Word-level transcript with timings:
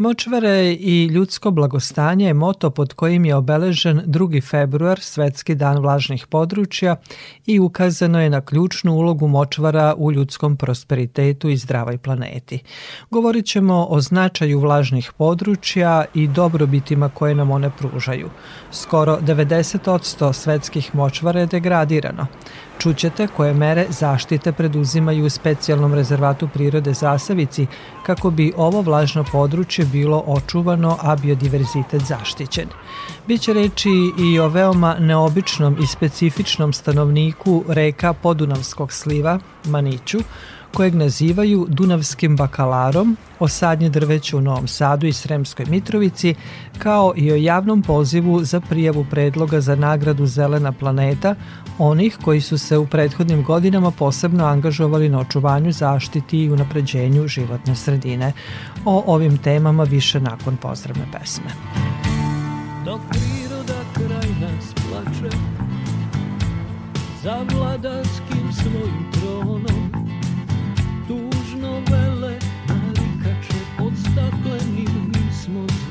Močvare 0.00 0.72
i 0.72 1.06
ljudsko 1.06 1.50
blagostanje 1.50 2.26
je 2.26 2.34
moto 2.34 2.70
pod 2.70 2.92
kojim 2.94 3.24
je 3.24 3.34
obeležen 3.34 4.02
2. 4.06 4.50
februar, 4.50 5.00
Svetski 5.00 5.54
dan 5.54 5.78
vlažnih 5.78 6.26
područja 6.26 6.96
i 7.46 7.58
ukazano 7.60 8.20
je 8.22 8.30
na 8.30 8.40
ključnu 8.40 8.92
ulogu 8.92 9.28
močvara 9.28 9.94
u 9.98 10.12
ljudskom 10.12 10.56
prosperitetu 10.56 11.48
i 11.48 11.56
zdravoj 11.56 11.98
planeti. 11.98 12.58
Govorit 13.10 13.46
ćemo 13.46 13.86
o 13.90 14.00
značaju 14.00 14.60
vlažnih 14.60 15.12
područja 15.18 16.04
i 16.14 16.28
dobrobitima 16.28 17.08
koje 17.08 17.34
nam 17.34 17.50
one 17.50 17.70
pružaju. 17.78 18.30
Skoro 18.70 19.18
90% 19.20 20.32
svetskih 20.32 20.94
močvara 20.94 21.40
je 21.40 21.46
degradirano. 21.46 22.26
Čućete 22.80 23.26
koje 23.26 23.54
mere 23.54 23.86
zaštite 23.88 24.52
preduzimaju 24.52 25.24
u 25.24 25.30
specijalnom 25.30 25.94
rezervatu 25.94 26.48
prirode 26.48 26.92
Zasavici 26.92 27.66
kako 28.06 28.30
bi 28.30 28.52
ovo 28.56 28.80
vlažno 28.82 29.24
područje 29.32 29.84
bilo 29.84 30.24
očuvano, 30.26 30.96
a 31.02 31.16
biodiverzitet 31.16 32.02
zaštićen. 32.02 32.68
Biće 33.26 33.52
reči 33.52 33.90
i 34.18 34.38
o 34.38 34.48
veoma 34.48 34.96
neobičnom 34.98 35.76
i 35.82 35.86
specifičnom 35.86 36.72
stanovniku 36.72 37.64
reka 37.68 38.12
Podunavskog 38.12 38.92
sliva, 38.92 39.38
Maniću, 39.64 40.18
kojeg 40.74 40.94
nazivaju 40.94 41.66
Dunavskim 41.68 42.36
bakalarom, 42.36 43.16
o 43.38 43.48
sadnje 43.48 43.88
drveća 43.88 44.36
u 44.36 44.40
Novom 44.40 44.68
Sadu 44.68 45.06
i 45.06 45.12
Sremskoj 45.12 45.66
Mitrovici, 45.68 46.34
kao 46.78 47.12
i 47.16 47.32
o 47.32 47.36
javnom 47.36 47.82
pozivu 47.82 48.44
za 48.44 48.60
prijavu 48.60 49.06
predloga 49.10 49.60
za 49.60 49.76
nagradu 49.76 50.26
Zelena 50.26 50.72
planeta 50.72 51.34
onih 51.78 52.18
koji 52.24 52.40
su 52.40 52.58
se 52.58 52.78
u 52.78 52.86
prethodnim 52.86 53.44
godinama 53.44 53.90
posebno 53.90 54.44
angažovali 54.44 55.08
na 55.08 55.18
očuvanju, 55.18 55.72
zaštiti 55.72 56.38
i 56.38 56.50
unapređenju 56.50 57.28
životne 57.28 57.76
sredine. 57.76 58.32
O 58.84 59.04
ovim 59.06 59.38
temama 59.38 59.84
više 59.84 60.20
nakon 60.20 60.56
pozdravne 60.56 61.04
pesme. 61.12 61.50
Dok 62.84 63.00
priroda 63.10 63.80
kraj 63.94 64.30
nas 64.40 64.74
plače 64.74 65.36
za 67.22 67.36
vladarskim 67.54 68.52
svojim 68.52 69.19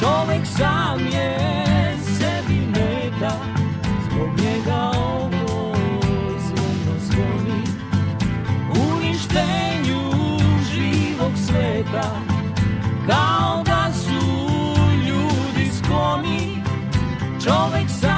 Čovek 0.00 0.46
sam 0.46 1.06
je 1.06 1.38
sebi 2.18 2.60
meta 2.66 3.32
Zbog 4.10 4.28
njega 4.40 4.98
sveta 11.36 12.10
Kao 13.06 13.62
da 13.64 13.92
su 13.92 14.26
ljudi 15.08 15.70
skloni. 15.78 16.62
Čovek 17.44 17.88
sam 18.00 18.17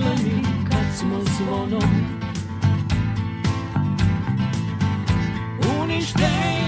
stakleni 0.00 0.42
kad 0.70 0.98
smo 0.98 1.20
zvonom. 1.24 1.90
Uništenju 5.82 6.59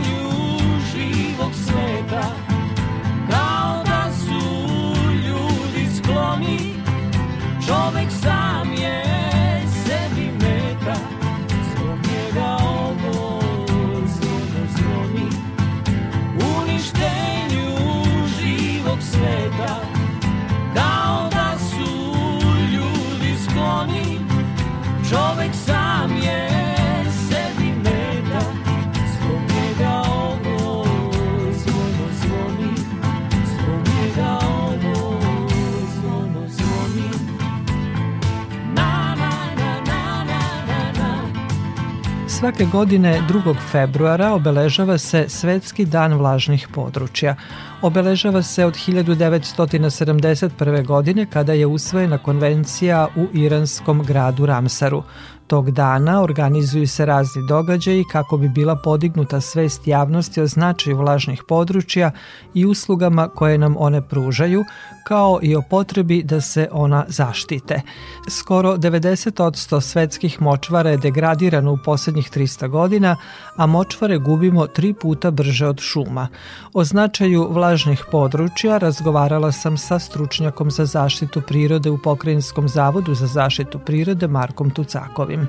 Svake 42.42 42.64
godine 42.64 43.22
2. 43.28 43.54
februara 43.70 44.32
obeležava 44.32 44.98
se 44.98 45.24
Svetski 45.28 45.84
dan 45.84 46.14
vlažnih 46.14 46.68
područja. 46.74 47.36
Obeležava 47.82 48.42
se 48.42 48.64
od 48.64 48.74
1971. 48.74 50.86
godine 50.86 51.26
kada 51.30 51.52
je 51.52 51.66
usvojena 51.66 52.18
konvencija 52.18 53.08
u 53.16 53.26
iranskom 53.32 54.02
gradu 54.02 54.46
Ramsaru. 54.46 55.02
Tog 55.46 55.70
dana 55.70 56.22
organizuju 56.22 56.88
se 56.88 57.06
razni 57.06 57.46
događaji 57.48 58.04
kako 58.12 58.36
bi 58.36 58.48
bila 58.48 58.76
podignuta 58.76 59.40
svest 59.40 59.86
javnosti 59.86 60.40
o 60.40 60.46
značaju 60.46 60.96
vlažnih 60.96 61.42
područja 61.48 62.10
i 62.54 62.66
uslugama 62.66 63.28
koje 63.28 63.58
nam 63.58 63.74
one 63.78 64.08
pružaju, 64.08 64.64
kao 65.04 65.38
i 65.42 65.56
o 65.56 65.62
potrebi 65.70 66.22
da 66.22 66.40
se 66.40 66.68
ona 66.72 67.04
zaštite. 67.08 67.80
Skoro 68.28 68.76
90% 68.76 69.80
svetskih 69.80 70.42
močvara 70.42 70.90
je 70.90 70.96
degradirano 70.96 71.72
u 71.72 71.78
poslednjih 71.84 72.30
300 72.30 72.68
godina, 72.68 73.16
a 73.56 73.66
močvare 73.66 74.18
gubimo 74.18 74.66
tri 74.66 74.94
puta 74.94 75.30
brže 75.30 75.66
od 75.66 75.80
šuma. 75.80 76.28
O 76.72 76.84
značaju 76.84 77.48
vlažnih 77.50 77.71
područja 78.10 78.78
razgovarala 78.78 79.52
sam 79.52 79.76
sa 79.76 79.98
stručnjakom 79.98 80.70
za 80.70 80.84
zaštitu 80.86 81.40
prirode 81.40 81.90
u 81.90 81.98
Pokrajinskom 81.98 82.68
zavodu 82.68 83.14
za 83.14 83.26
zaštitu 83.26 83.78
prirode 83.78 84.28
Markom 84.28 84.70
Tucakovim. 84.70 85.48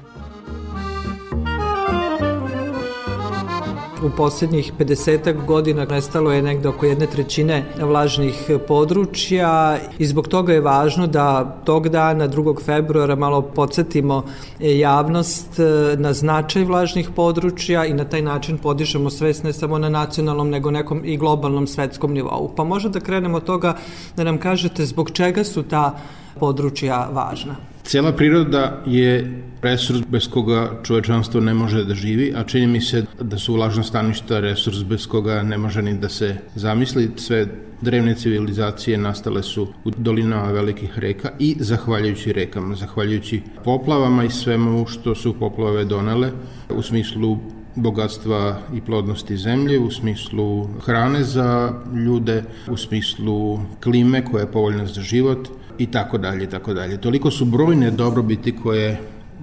U 4.03 4.09
posljednjih 4.17 4.73
50 4.79 5.45
godina 5.45 5.85
nestalo 5.85 6.31
je 6.31 6.41
negde 6.41 6.69
oko 6.69 6.85
jedne 6.85 7.07
trećine 7.07 7.65
vlažnih 7.81 8.49
područja 8.67 9.77
i 9.97 10.05
zbog 10.05 10.27
toga 10.27 10.53
je 10.53 10.61
važno 10.61 11.07
da 11.07 11.57
tog 11.65 11.89
dana 11.89 12.27
2. 12.27 12.63
februara 12.65 13.15
malo 13.15 13.41
podsjetimo 13.41 14.23
javnost 14.59 15.59
na 15.97 16.13
značaj 16.13 16.63
vlažnih 16.63 17.09
područja 17.15 17.85
i 17.85 17.93
na 17.93 18.05
taj 18.05 18.21
način 18.21 18.57
podižemo 18.57 19.09
svest 19.09 19.43
ne 19.43 19.53
samo 19.53 19.77
na 19.77 19.89
nacionalnom 19.89 20.49
nego 20.49 20.71
nekom 20.71 21.01
i 21.05 21.17
globalnom 21.17 21.67
svetskom 21.67 22.13
nivou. 22.13 22.51
Pa 22.55 22.63
može 22.63 22.89
da 22.89 22.99
krenemo 22.99 23.37
od 23.37 23.43
toga 23.43 23.75
da 24.17 24.23
nam 24.23 24.37
kažete 24.37 24.85
zbog 24.85 25.11
čega 25.11 25.43
su 25.43 25.63
ta 25.63 25.95
područja 26.39 27.07
važna? 27.11 27.72
Cela 27.83 28.11
priroda 28.11 28.81
je 28.85 29.43
resurs 29.61 30.01
bez 30.07 30.29
koga 30.29 30.79
čovečanstvo 30.83 31.41
ne 31.41 31.53
može 31.53 31.83
da 31.85 31.93
živi, 31.93 32.33
a 32.35 32.43
čini 32.43 32.67
mi 32.67 32.81
se 32.81 33.05
da 33.21 33.37
su 33.37 33.53
vlažna 33.53 33.83
staništa 33.83 34.39
resurs 34.39 34.83
bez 34.83 35.07
koga 35.07 35.43
ne 35.43 35.57
može 35.57 35.81
ni 35.81 35.97
da 35.97 36.09
se 36.09 36.35
zamisli. 36.55 37.11
Sve 37.15 37.47
drevne 37.81 38.15
civilizacije 38.15 38.97
nastale 38.97 39.43
su 39.43 39.67
u 39.83 39.91
dolinama 39.97 40.51
velikih 40.51 40.99
reka 40.99 41.31
i 41.39 41.55
zahvaljujući 41.59 42.33
rekama, 42.33 42.75
zahvaljujući 42.75 43.41
poplavama 43.63 44.23
i 44.23 44.29
svemu 44.29 44.85
što 44.87 45.15
su 45.15 45.33
poplave 45.39 45.85
donele 45.85 46.31
u 46.69 46.81
smislu 46.81 47.37
bogatstva 47.75 48.59
i 48.73 48.81
plodnosti 48.81 49.37
zemlje, 49.37 49.79
u 49.79 49.91
smislu 49.91 50.67
hrane 50.85 51.23
za 51.23 51.73
ljude, 52.05 52.43
u 52.69 52.77
smislu 52.77 53.59
klime 53.83 54.25
koja 54.25 54.41
je 54.41 54.51
povoljna 54.51 54.85
za 54.85 55.01
život 55.01 55.47
i 55.77 55.85
tako 55.85 56.17
dalje, 56.17 56.49
tako 56.49 56.73
dalje. 56.73 56.97
Toliko 56.97 57.31
su 57.31 57.45
brojne 57.45 57.91
dobrobiti 57.91 58.55
koje 58.55 59.01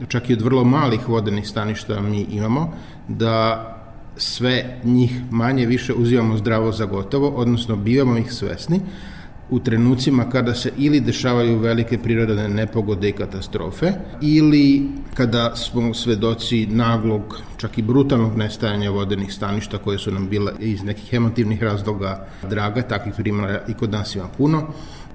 čak 0.08 0.30
i 0.30 0.32
od 0.32 0.42
vrlo 0.42 0.64
malih 0.64 1.08
vodenih 1.08 1.48
staništa 1.48 2.00
mi 2.00 2.20
imamo, 2.20 2.72
da 3.08 3.66
sve 4.16 4.80
njih 4.84 5.20
manje 5.30 5.66
više 5.66 5.94
uzimamo 5.94 6.36
zdravo 6.36 6.72
za 6.72 6.84
gotovo, 6.84 7.28
odnosno 7.28 7.76
bivamo 7.76 8.18
ih 8.18 8.32
svesni 8.32 8.80
u 9.50 9.58
trenucima 9.58 10.30
kada 10.30 10.54
se 10.54 10.72
ili 10.78 11.00
dešavaju 11.00 11.58
velike 11.58 11.98
prirodne 11.98 12.48
nepogode 12.48 13.08
i 13.08 13.12
katastrofe 13.12 13.92
ili 14.20 14.88
kada 15.14 15.56
smo 15.56 15.94
svedoci 15.94 16.66
naglog, 16.66 17.42
čak 17.56 17.78
i 17.78 17.82
brutalnog 17.82 18.36
nestajanja 18.36 18.90
vodenih 18.90 19.32
staništa 19.32 19.78
koje 19.78 19.98
su 19.98 20.10
nam 20.10 20.28
bile 20.28 20.52
iz 20.58 20.82
nekih 20.82 21.12
emotivnih 21.12 21.62
razloga 21.62 22.26
draga, 22.50 22.82
takvih 22.82 23.14
primjera 23.16 23.62
i 23.68 23.74
kod 23.74 23.90
nas 23.90 24.14
ima 24.14 24.28
puno 24.38 24.66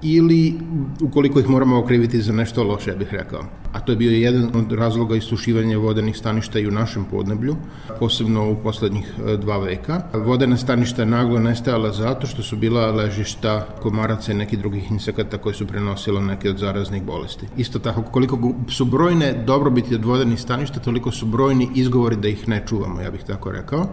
ili 0.02 0.54
ukoliko 1.00 1.40
ih 1.40 1.48
moramo 1.48 1.78
okriviti 1.78 2.22
za 2.22 2.32
nešto 2.32 2.64
loše, 2.64 2.90
ja 2.90 2.96
bih 2.96 3.08
rekao. 3.12 3.42
A 3.72 3.80
to 3.80 3.92
je 3.92 3.96
bio 3.96 4.10
jedan 4.10 4.50
od 4.54 4.72
razloga 4.72 5.16
isušivanja 5.16 5.78
vodenih 5.78 6.16
staništa 6.16 6.58
i 6.58 6.66
u 6.66 6.70
našem 6.70 7.04
podneblju, 7.04 7.56
posebno 7.98 8.50
u 8.50 8.56
poslednjih 8.62 9.14
e, 9.26 9.36
dva 9.36 9.58
veka. 9.58 10.02
Vodena 10.12 10.56
staništa 10.56 11.04
naglo 11.04 11.38
nestajala 11.38 11.92
zato 11.92 12.26
što 12.26 12.42
su 12.42 12.56
bila 12.56 12.90
ležišta 12.90 13.66
komaraca 13.82 14.32
i 14.32 14.34
nekih 14.34 14.58
drugih 14.58 14.90
insekata 14.90 15.38
koje 15.38 15.54
su 15.54 15.66
prenosilo 15.66 16.20
neke 16.20 16.50
od 16.50 16.58
zaraznih 16.58 17.02
bolesti. 17.02 17.46
Isto 17.56 17.78
tako, 17.78 18.02
koliko 18.02 18.54
su 18.68 18.84
brojne 18.84 19.44
dobrobiti 19.46 19.94
od 19.94 20.04
vodenih 20.04 20.40
staništa, 20.40 20.80
toliko 20.80 21.10
su 21.10 21.26
brojni 21.26 21.68
izgovori 21.74 22.16
da 22.16 22.28
ih 22.28 22.48
ne 22.48 22.62
čuvamo, 22.66 23.00
ja 23.00 23.10
bih 23.10 23.24
tako 23.26 23.50
rekao 23.50 23.86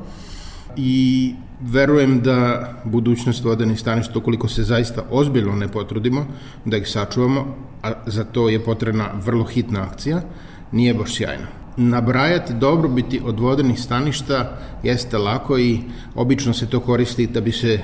i 0.78 1.34
verujem 1.72 2.22
da 2.22 2.70
budućnost 2.84 3.44
vodenih 3.44 3.80
staništa, 3.80 4.20
ukoliko 4.20 4.48
se 4.48 4.64
zaista 4.64 5.04
ozbiljno 5.12 5.56
ne 5.56 5.68
potrudimo, 5.68 6.26
da 6.66 6.78
ih 6.78 6.88
sačuvamo, 6.88 7.56
a 7.84 7.92
za 8.06 8.24
to 8.24 8.50
je 8.50 8.64
potrebna 8.64 9.10
vrlo 9.26 9.44
hitna 9.44 9.82
akcija, 9.82 10.22
nije 10.72 10.94
baš 10.94 11.16
sjajna. 11.16 11.48
Nabrajati 11.78 12.54
dobrobiti 12.54 13.22
od 13.26 13.40
vodenih 13.40 13.80
staništa 13.80 14.58
jeste 14.84 15.18
lako 15.18 15.58
i 15.58 15.80
obično 16.16 16.54
se 16.54 16.70
to 16.70 16.80
koristi 16.80 17.28
da 17.28 17.42
bi 17.42 17.52
se 17.52 17.80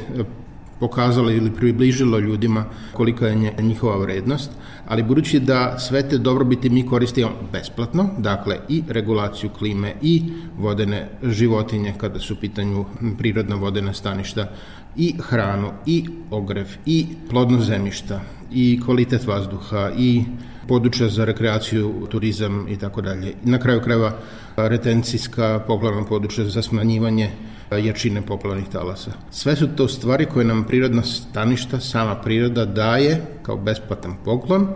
pokazalo 0.79 1.31
ili 1.31 1.51
približilo 1.51 2.19
ljudima 2.19 2.65
kolika 2.93 3.27
je 3.27 3.53
njihova 3.59 3.97
vrednost, 3.97 4.51
ali 4.87 5.03
budući 5.03 5.39
da 5.39 5.79
sve 5.79 6.09
te 6.09 6.17
dobrobiti 6.17 6.69
mi 6.69 6.85
koristimo 6.85 7.29
besplatno, 7.51 8.09
dakle 8.17 8.57
i 8.69 8.83
regulaciju 8.87 9.49
klime 9.49 9.93
i 10.01 10.23
vodene 10.57 11.09
životinje 11.23 11.93
kada 11.97 12.19
su 12.19 12.33
u 12.33 12.37
pitanju 12.37 12.85
prirodna 13.17 13.55
vodena 13.55 13.93
staništa 13.93 14.47
i 14.95 15.15
hranu 15.19 15.71
i 15.85 16.05
ogrev 16.31 16.67
i 16.85 17.07
plodno 17.29 17.59
zemljišta 17.61 18.21
i 18.51 18.79
kvalitet 18.85 19.27
vazduha 19.27 19.91
i 19.97 20.23
područja 20.67 21.09
za 21.09 21.25
rekreaciju, 21.25 22.07
turizam 22.09 22.67
i 22.69 22.77
tako 22.77 23.01
dalje. 23.01 23.33
Na 23.43 23.57
kraju 23.59 23.81
krajeva 23.81 24.13
retencijska 24.57 25.63
poplavna 25.67 26.05
područja 26.05 26.45
za 26.45 26.61
smanjivanje 26.61 27.31
jačine 27.77 28.21
poplavnih 28.21 28.67
talasa. 28.71 29.11
Sve 29.31 29.55
su 29.55 29.67
to 29.67 29.87
stvari 29.87 30.25
koje 30.25 30.45
nam 30.45 30.63
prirodna 30.63 31.03
staništa, 31.03 31.79
sama 31.79 32.15
priroda 32.15 32.65
daje 32.65 33.21
kao 33.43 33.57
besplatan 33.57 34.15
poklon 34.25 34.67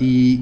i 0.00 0.40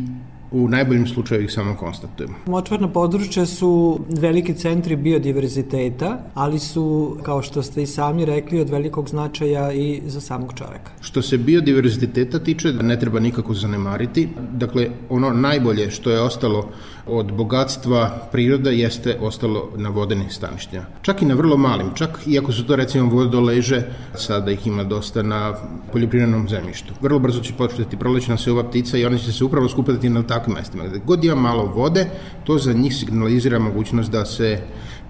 u 0.52 0.68
najboljim 0.68 1.06
slučaju 1.06 1.44
ih 1.44 1.52
samo 1.52 1.76
konstatujemo. 1.76 2.34
Močvarna 2.46 2.88
područja 2.88 3.46
su 3.46 4.00
veliki 4.08 4.54
centri 4.54 4.96
biodiverziteta, 4.96 6.18
ali 6.34 6.58
su, 6.58 7.16
kao 7.22 7.42
što 7.42 7.62
ste 7.62 7.82
i 7.82 7.86
sami 7.86 8.24
rekli, 8.24 8.60
od 8.60 8.70
velikog 8.70 9.08
značaja 9.08 9.72
i 9.72 10.02
za 10.06 10.20
samog 10.20 10.52
čoveka. 10.54 10.90
Što 11.00 11.22
se 11.22 11.38
biodiverziteta 11.38 12.38
tiče, 12.38 12.72
ne 12.72 13.00
treba 13.00 13.20
nikako 13.20 13.54
zanemariti. 13.54 14.28
Dakle, 14.52 14.88
ono 15.08 15.30
najbolje 15.30 15.90
što 15.90 16.10
je 16.10 16.20
ostalo 16.20 16.68
od 17.06 17.32
bogatstva 17.32 18.28
priroda 18.32 18.70
jeste 18.70 19.16
ostalo 19.20 19.68
na 19.76 19.88
vodenih 19.88 20.32
staništima. 20.32 20.84
Čak 21.02 21.22
i 21.22 21.24
na 21.24 21.34
vrlo 21.34 21.56
malim, 21.56 21.86
čak 21.94 22.18
iako 22.26 22.52
su 22.52 22.66
to 22.66 22.76
recimo 22.76 23.10
vodoleže, 23.10 23.82
sada 24.14 24.50
ih 24.50 24.66
ima 24.66 24.84
dosta 24.84 25.22
na 25.22 25.54
poljoprivrednom 25.92 26.48
zemljištu. 26.48 26.94
Vrlo 27.00 27.18
brzo 27.18 27.40
će 27.40 27.52
početi 27.58 27.96
prolećna 27.96 28.36
se 28.36 28.52
ova 28.52 28.64
ptica 28.64 28.98
i 28.98 29.04
oni 29.04 29.18
će 29.18 29.32
se 29.32 29.44
upravo 29.44 29.68
skupati 29.68 30.08
na 30.08 30.22
takvim 30.40 30.56
mestima. 30.56 30.86
Gde 30.86 30.98
god 30.98 31.24
ima 31.24 31.34
malo 31.34 31.64
vode, 31.64 32.06
to 32.44 32.58
za 32.58 32.72
njih 32.72 32.96
signalizira 32.96 33.58
mogućnost 33.58 34.10
da 34.10 34.24
se 34.24 34.58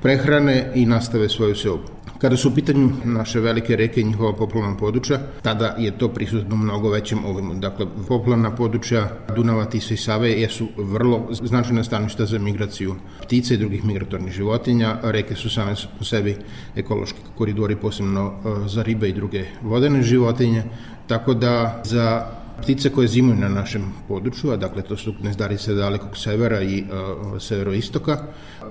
prehrane 0.02 0.72
i 0.74 0.86
nastave 0.86 1.28
svoju 1.28 1.54
seobu. 1.56 2.00
Kada 2.18 2.36
su 2.36 2.48
u 2.48 2.54
pitanju 2.54 2.90
naše 3.04 3.40
velike 3.40 3.76
reke 3.76 4.00
i 4.00 4.04
njihova 4.04 4.32
poplavna 4.32 4.76
područja, 4.76 5.18
tada 5.42 5.74
je 5.78 5.98
to 5.98 6.08
prisutno 6.08 6.56
mnogo 6.56 6.90
većem 6.90 7.24
ovimu. 7.24 7.54
Dakle, 7.54 7.86
poplavna 8.08 8.50
područja 8.50 9.08
Dunava, 9.36 9.64
Tisa 9.64 9.94
i 9.94 9.96
Save 9.96 10.30
jesu 10.30 10.68
vrlo 10.76 11.28
značajna 11.30 11.84
staništa 11.84 12.26
za 12.26 12.38
migraciju 12.38 12.94
ptica 13.22 13.54
i 13.54 13.56
drugih 13.56 13.84
migratornih 13.84 14.32
životinja. 14.32 14.98
Reke 15.02 15.34
su 15.34 15.50
same 15.50 15.74
po 15.98 16.04
sebi 16.04 16.36
ekološki 16.76 17.18
koridori, 17.38 17.76
posebno 17.76 18.32
e, 18.32 18.68
za 18.68 18.82
ribe 18.82 19.08
i 19.08 19.12
druge 19.12 19.44
vodene 19.62 20.02
životinje, 20.02 20.62
tako 21.06 21.34
da 21.34 21.82
za 21.84 22.26
Ptice 22.62 22.90
koje 22.90 23.08
zimuju 23.08 23.36
na 23.36 23.48
našem 23.48 23.92
području, 24.08 24.50
a 24.50 24.56
dakle 24.56 24.82
to 24.82 24.96
su 24.96 25.14
gnezdarice 25.20 25.74
dalekog 25.74 26.16
severa 26.16 26.62
i 26.62 26.82
uh, 26.82 27.42
severoistoka, 27.42 28.22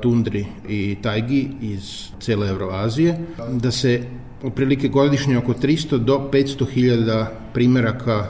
tundri 0.01 0.45
i 0.67 0.97
tajgi 1.01 1.49
iz 1.61 2.07
cele 2.19 2.49
Evroazije, 2.49 3.17
da 3.51 3.71
se 3.71 4.03
otprilike 4.43 4.87
godišnje 4.87 5.37
oko 5.37 5.53
300 5.53 5.97
do 5.97 6.29
500 6.31 6.69
hiljada 6.69 7.31
primeraka 7.53 8.27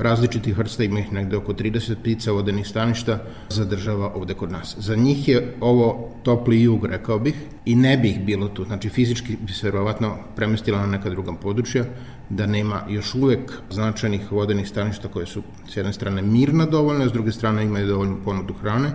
različitih 0.00 0.58
vrsta, 0.58 0.84
ima 0.84 1.00
ih 1.00 1.12
negde 1.12 1.36
oko 1.36 1.52
30 1.52 1.94
ptica 2.00 2.32
vodenih 2.32 2.66
staništa, 2.66 3.18
zadržava 3.48 4.12
ovde 4.14 4.34
kod 4.34 4.52
nas. 4.52 4.76
Za 4.78 4.96
njih 4.96 5.28
je 5.28 5.54
ovo 5.60 6.10
topli 6.22 6.62
jug, 6.62 6.84
rekao 6.84 7.18
bih, 7.18 7.34
i 7.64 7.74
ne 7.74 7.96
bi 7.96 8.08
ih 8.08 8.24
bilo 8.24 8.48
tu. 8.48 8.64
Znači, 8.64 8.88
fizički 8.88 9.36
bi 9.40 9.52
se 9.52 9.66
verovatno 9.66 10.16
premestila 10.36 10.80
na 10.80 10.86
neka 10.86 11.10
druga 11.10 11.32
područja, 11.32 11.84
da 12.28 12.46
nema 12.46 12.82
još 12.88 13.14
uvek 13.14 13.52
značajnih 13.70 14.32
vodenih 14.32 14.68
staništa 14.68 15.08
koje 15.08 15.26
su 15.26 15.42
s 15.68 15.76
jedne 15.76 15.92
strane 15.92 16.22
mirna 16.22 16.66
dovoljno, 16.66 17.08
s 17.08 17.12
druge 17.12 17.32
strane 17.32 17.64
imaju 17.64 17.86
dovoljnu 17.86 18.16
ponudu 18.24 18.54
hrane, 18.54 18.92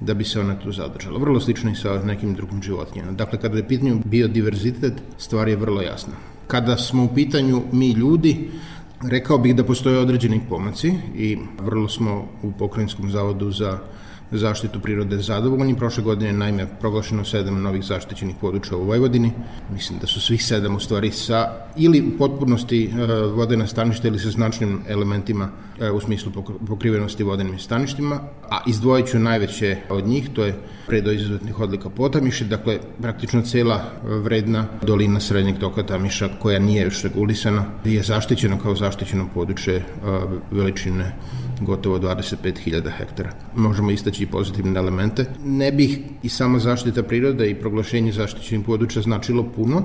da 0.00 0.14
bi 0.14 0.24
se 0.24 0.40
ona 0.40 0.58
tu 0.58 0.72
zadržala. 0.72 1.18
Vrlo 1.18 1.40
slično 1.40 1.70
i 1.70 1.74
sa 1.74 2.02
nekim 2.04 2.34
drugim 2.34 2.62
životinjama. 2.62 3.12
Dakle, 3.12 3.40
kada 3.40 3.56
je 3.56 3.68
pitanju 3.68 4.00
biodiverzitet, 4.04 4.92
stvar 5.18 5.48
je 5.48 5.56
vrlo 5.56 5.82
jasna. 5.82 6.12
Kada 6.46 6.76
smo 6.76 7.04
u 7.04 7.14
pitanju 7.14 7.62
mi 7.72 7.90
ljudi, 7.92 8.50
Rekao 9.02 9.38
bih 9.38 9.56
da 9.56 9.64
postoje 9.64 9.98
određeni 9.98 10.40
pomaci 10.48 10.94
i 11.16 11.38
vrlo 11.60 11.88
smo 11.88 12.24
u 12.42 12.52
Pokrajinskom 12.52 13.10
zavodu 13.10 13.50
za 13.50 13.78
zaštitu 14.30 14.80
prirode 14.80 15.18
zadovoljni. 15.18 15.76
Prošle 15.76 16.02
godine 16.02 16.32
naime 16.32 16.66
proglašeno 16.80 17.24
sedam 17.24 17.62
novih 17.62 17.84
zaštićenih 17.84 18.36
područja 18.40 18.76
u 18.76 18.84
Vojvodini. 18.84 19.32
Mislim 19.72 19.98
da 19.98 20.06
su 20.06 20.20
svih 20.20 20.44
sedam 20.44 20.76
u 20.76 20.80
stvari 20.80 21.10
sa 21.10 21.52
ili 21.76 22.00
u 22.00 22.18
potpunosti 22.18 22.84
e, 22.84 23.06
vodena 23.26 23.66
staništa 23.66 24.08
ili 24.08 24.18
sa 24.18 24.30
značnim 24.30 24.80
elementima 24.88 25.48
e, 25.80 25.90
u 25.90 26.00
smislu 26.00 26.32
pokrivenosti 26.66 27.22
vodenim 27.22 27.58
staništima, 27.58 28.20
a 28.50 28.58
izdvojit 28.66 29.06
ću 29.06 29.18
najveće 29.18 29.76
od 29.90 30.06
njih, 30.06 30.30
to 30.34 30.44
je 30.44 30.54
predo 30.86 31.12
izuzetnih 31.12 31.60
odlika 31.60 31.90
Potamiše, 31.90 32.44
dakle 32.44 32.78
praktično 33.02 33.42
cela 33.42 33.84
vredna 34.04 34.66
dolina 34.82 35.20
srednjeg 35.20 35.58
toka 35.58 35.82
Tamiša 35.82 36.28
koja 36.38 36.58
nije 36.58 36.84
još 36.84 37.02
regulisana 37.02 37.64
je 37.84 38.02
zaštićena 38.02 38.58
kao 38.58 38.76
zaštićeno 38.76 39.28
područje 39.34 39.76
e, 39.76 39.84
veličine 40.50 41.12
gotovo 41.60 41.98
25.000 41.98 42.90
hektara. 42.98 43.30
Možemo 43.56 43.90
istaći 43.90 44.22
i 44.22 44.26
pozitivne 44.26 44.78
elemente. 44.78 45.24
Ne 45.44 45.72
bih 45.72 45.98
i 46.22 46.28
sama 46.28 46.58
zaštita 46.58 47.02
prirode 47.02 47.50
i 47.50 47.54
proglašenje 47.54 48.12
zaštićenih 48.12 48.66
područja 48.66 49.02
značilo 49.02 49.44
puno 49.56 49.82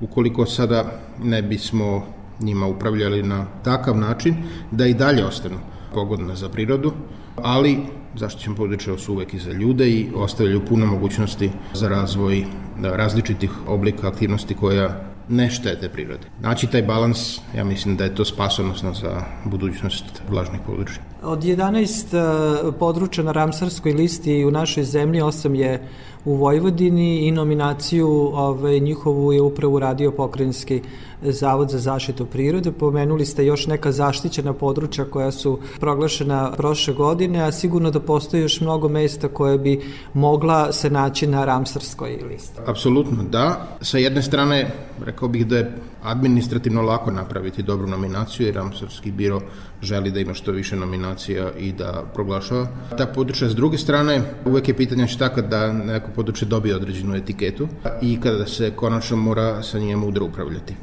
ukoliko 0.00 0.46
sada 0.46 1.00
ne 1.22 1.42
bismo 1.42 2.06
njima 2.40 2.66
upravljali 2.66 3.22
na 3.22 3.46
takav 3.64 3.96
način 3.96 4.34
da 4.70 4.86
i 4.86 4.94
dalje 4.94 5.24
ostanu 5.24 5.58
pogodna 5.94 6.36
za 6.36 6.48
prirodu, 6.48 6.92
ali 7.36 7.78
zaštićen 8.16 8.54
područja 8.54 8.98
su 8.98 9.12
uvek 9.12 9.34
i 9.34 9.38
za 9.38 9.52
ljude 9.52 9.90
i 9.90 10.08
ostavljaju 10.14 10.64
puno 10.68 10.86
mogućnosti 10.86 11.50
za 11.74 11.88
razvoj 11.88 12.44
različitih 12.82 13.50
oblika 13.66 14.08
aktivnosti 14.08 14.54
koja 14.54 15.11
ne 15.32 15.50
štete 15.50 15.88
prirode. 15.88 16.28
Znači 16.40 16.66
taj 16.66 16.82
balans, 16.82 17.38
ja 17.56 17.64
mislim 17.64 17.96
da 17.96 18.04
je 18.04 18.14
to 18.14 18.24
spasonosno 18.24 18.94
za 18.94 19.22
budućnost 19.44 20.04
vlažnih 20.30 20.60
područja. 20.66 21.02
Od 21.22 21.42
11 21.42 22.68
e, 22.68 22.72
područja 22.78 23.24
na 23.24 23.32
Ramsarskoj 23.32 23.92
listi 23.92 24.44
u 24.44 24.50
našoj 24.50 24.84
zemlji, 24.84 25.20
8 25.20 25.54
je 25.54 25.88
u 26.24 26.34
Vojvodini 26.34 27.26
i 27.26 27.30
nominaciju 27.30 28.08
ovaj, 28.34 28.80
njihovu 28.80 29.32
je 29.32 29.40
upravo 29.40 29.74
uradio 29.74 30.10
pokrenjski 30.10 30.82
Zavod 31.24 31.70
za 31.70 31.78
zaštitu 31.78 32.26
prirode. 32.26 32.72
Pomenuli 32.72 33.26
ste 33.26 33.46
još 33.46 33.66
neka 33.66 33.92
zaštićena 33.92 34.52
područja 34.52 35.04
koja 35.04 35.30
su 35.32 35.58
proglašena 35.80 36.52
prošle 36.56 36.94
godine, 36.94 37.42
a 37.42 37.52
sigurno 37.52 37.90
da 37.90 38.00
postoji 38.00 38.42
još 38.42 38.60
mnogo 38.60 38.88
mesta 38.88 39.28
koje 39.28 39.58
bi 39.58 39.80
mogla 40.14 40.72
se 40.72 40.90
naći 40.90 41.26
na 41.26 41.44
Ramsarskoj 41.44 42.18
listi. 42.28 42.60
Apsolutno 42.66 43.22
da. 43.22 43.66
Sa 43.80 43.98
jedne 43.98 44.22
strane, 44.22 44.70
rekao 45.04 45.28
bih 45.28 45.46
da 45.46 45.56
je 45.56 45.74
administrativno 46.02 46.82
lako 46.82 47.10
napraviti 47.10 47.62
dobru 47.62 47.86
nominaciju 47.86 48.48
i 48.48 48.52
Ramsarski 48.52 49.10
biro 49.10 49.40
želi 49.82 50.10
da 50.10 50.20
ima 50.20 50.34
što 50.34 50.52
više 50.52 50.76
nominacija 50.76 51.50
i 51.58 51.72
da 51.72 52.04
proglašava 52.14 52.66
ta 52.98 53.06
područja. 53.06 53.48
S 53.48 53.54
druge 53.54 53.78
strane, 53.78 54.22
uvek 54.44 54.68
je 54.68 54.76
pitanje 54.76 55.06
šta 55.06 55.28
kada 55.28 55.72
neko 55.72 56.10
područje 56.14 56.48
dobije 56.48 56.76
određenu 56.76 57.16
etiketu 57.16 57.68
i 58.02 58.20
kada 58.20 58.46
se 58.46 58.70
konačno 58.70 59.16
mora 59.16 59.62
sa 59.62 59.78
njima 59.78 60.00
mudro 60.00 60.24
upravljati. 60.26 60.74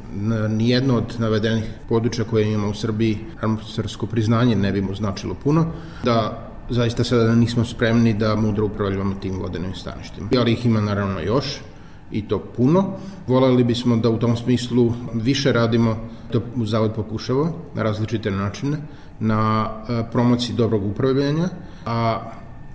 Nijedno 0.48 0.96
od 0.96 1.16
navedenih 1.18 1.64
područja 1.88 2.24
koje 2.24 2.52
imamo 2.52 2.70
u 2.70 2.74
Srbiji, 2.74 3.18
Ramsarsko 3.40 4.06
priznanje 4.06 4.56
ne 4.56 4.72
bi 4.72 4.80
mu 4.80 4.94
značilo 4.94 5.34
puno, 5.34 5.66
da 6.04 6.46
zaista 6.70 7.04
sada 7.04 7.34
nismo 7.34 7.64
spremni 7.64 8.14
da 8.14 8.36
mudro 8.36 8.66
upravljamo 8.66 9.14
tim 9.14 9.40
vodenim 9.40 9.74
staništima. 9.74 10.28
Ali 10.38 10.52
ih 10.52 10.66
ima 10.66 10.80
naravno 10.80 11.20
još, 11.20 11.60
i 12.12 12.28
to 12.28 12.38
puno. 12.38 12.84
Voleli 13.26 13.64
bismo 13.64 13.96
da 13.96 14.10
u 14.10 14.18
tom 14.18 14.36
smislu 14.36 14.92
više 15.14 15.52
radimo, 15.52 15.96
to 16.30 16.40
Zavod 16.64 16.94
pokušava 16.94 17.52
na 17.74 17.82
različite 17.82 18.30
načine, 18.30 18.78
na 19.20 19.70
e, 19.88 20.02
promociji 20.12 20.56
dobrog 20.56 20.86
upravljanja, 20.86 21.48
a 21.86 22.20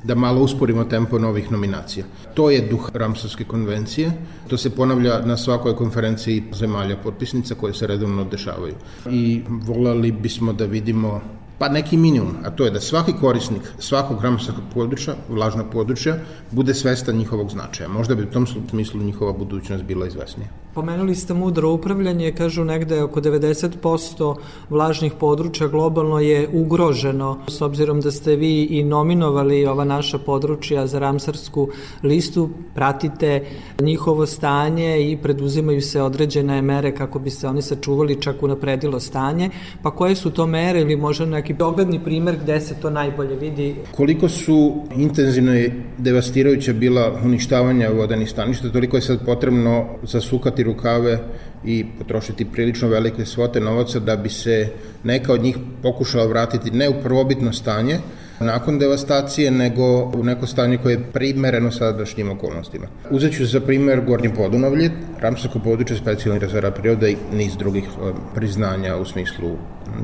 da 0.05 0.15
malo 0.15 0.41
usporimo 0.41 0.83
tempo 0.83 1.19
novih 1.19 1.51
nominacija. 1.51 2.05
To 2.33 2.49
je 2.49 2.61
duh 2.61 2.89
Ramsarske 2.93 3.43
konvencije, 3.43 4.11
to 4.47 4.57
se 4.57 4.69
ponavlja 4.69 5.19
na 5.25 5.37
svakoj 5.37 5.75
konferenciji 5.75 6.43
zemalja 6.53 6.97
potpisnica 7.03 7.55
koje 7.55 7.73
se 7.73 7.87
redovno 7.87 8.23
dešavaju. 8.23 8.75
I 9.11 9.41
volali 9.47 10.11
bismo 10.11 10.53
da 10.53 10.65
vidimo 10.65 11.21
Pa 11.59 11.69
neki 11.69 11.97
minimum, 11.97 12.35
a 12.43 12.49
to 12.51 12.65
je 12.65 12.71
da 12.71 12.79
svaki 12.79 13.13
korisnik 13.19 13.61
svakog 13.79 14.19
hramasarskog 14.19 14.63
područja, 14.73 15.13
vlažnog 15.29 15.65
područja, 15.71 16.17
bude 16.51 16.73
svestan 16.73 17.15
njihovog 17.15 17.49
značaja. 17.49 17.89
Možda 17.89 18.15
bi 18.15 18.23
u 18.23 18.31
tom 18.31 18.47
smislu 18.69 19.03
njihova 19.03 19.33
budućnost 19.33 19.83
bila 19.83 20.07
izvesnija. 20.07 20.64
Pomenuli 20.75 21.15
ste 21.15 21.33
mudro 21.33 21.69
upravljanje, 21.71 22.31
kažu 22.31 22.63
negde 22.63 23.01
oko 23.03 23.21
90% 23.21 24.35
vlažnih 24.69 25.13
područja 25.19 25.67
globalno 25.67 26.19
je 26.19 26.49
ugroženo, 26.53 27.37
s 27.47 27.61
obzirom 27.61 28.01
da 28.01 28.11
ste 28.11 28.35
vi 28.35 28.63
i 28.63 28.83
nominovali 28.83 29.65
ova 29.65 29.83
naša 29.83 30.17
područja 30.17 30.87
za 30.87 30.99
Ramsarsku 30.99 31.69
listu, 32.03 32.49
pratite 32.73 33.45
njihovo 33.81 34.25
stanje 34.25 35.11
i 35.11 35.17
preduzimaju 35.17 35.81
se 35.81 36.01
određene 36.01 36.61
mere 36.61 36.91
kako 36.95 37.19
bi 37.19 37.29
se 37.29 37.47
oni 37.47 37.61
sačuvali, 37.61 38.21
čak 38.21 38.43
unapredilo 38.43 38.99
stanje, 38.99 39.49
pa 39.81 39.91
koje 39.91 40.15
su 40.15 40.31
to 40.31 40.47
mere 40.47 40.81
ili 40.81 40.95
možda 40.95 41.25
neki 41.25 41.53
dogledni 41.53 42.03
primer 42.03 42.35
gde 42.43 42.59
se 42.61 42.75
to 42.81 42.89
najbolje 42.89 43.35
vidi? 43.35 43.75
Koliko 43.95 44.29
su 44.29 44.75
intenzivno 44.95 45.55
i 45.55 45.71
devastirajuća 45.97 46.73
bila 46.73 47.19
uništavanja 47.25 47.89
vodenih 47.89 48.29
staništa, 48.29 48.71
toliko 48.71 48.97
je 48.97 49.01
sad 49.01 49.25
potrebno 49.25 49.85
zasukati 50.03 50.64
rukave 50.65 51.19
i 51.65 51.85
potrošiti 51.97 52.45
prilično 52.45 52.87
velike 52.87 53.25
svote 53.25 53.59
novaca 53.59 53.99
da 53.99 54.15
bi 54.15 54.29
se 54.29 54.69
neka 55.03 55.33
od 55.33 55.41
njih 55.41 55.57
pokušala 55.81 56.25
vratiti 56.25 56.71
ne 56.71 56.89
u 56.89 57.01
prvobitno 57.03 57.53
stanje, 57.53 57.99
nakon 58.39 58.79
devastacije, 58.79 59.51
nego 59.51 60.03
u 60.03 60.23
neko 60.23 60.47
stanje 60.47 60.77
koje 60.77 60.93
je 60.93 61.03
primereno 61.13 61.71
sadašnjim 61.71 62.29
okolnostima. 62.29 62.87
Uzet 63.11 63.33
ću 63.33 63.45
za 63.45 63.59
primer 63.59 64.01
Gornji 64.05 64.29
Podunavlje, 64.35 64.91
Ramsako 65.19 65.59
područje 65.59 65.97
specijalnih 65.97 66.41
rezerva 66.41 66.71
prirode 66.71 67.11
i 67.11 67.17
niz 67.33 67.57
drugih 67.57 67.83
e, 67.83 68.11
priznanja 68.35 68.97
u 68.97 69.05
smislu 69.05 69.57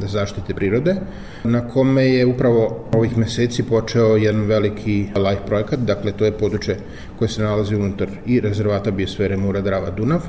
zaštite 0.07 0.53
prirode, 0.53 0.95
na 1.43 1.67
kome 1.67 2.05
je 2.05 2.25
upravo 2.25 2.85
ovih 2.93 3.17
meseci 3.17 3.63
počeo 3.63 4.17
jedan 4.17 4.41
veliki 4.41 5.07
life 5.15 5.41
projekat, 5.45 5.79
dakle 5.79 6.11
to 6.11 6.25
je 6.25 6.31
područje 6.31 6.77
koje 7.19 7.29
se 7.29 7.43
nalazi 7.43 7.75
unutar 7.75 8.07
i 8.25 8.39
rezervata 8.39 8.91
biosfere 8.91 9.37
Mura 9.37 9.61
Drava 9.61 9.89
Dunav, 9.89 10.21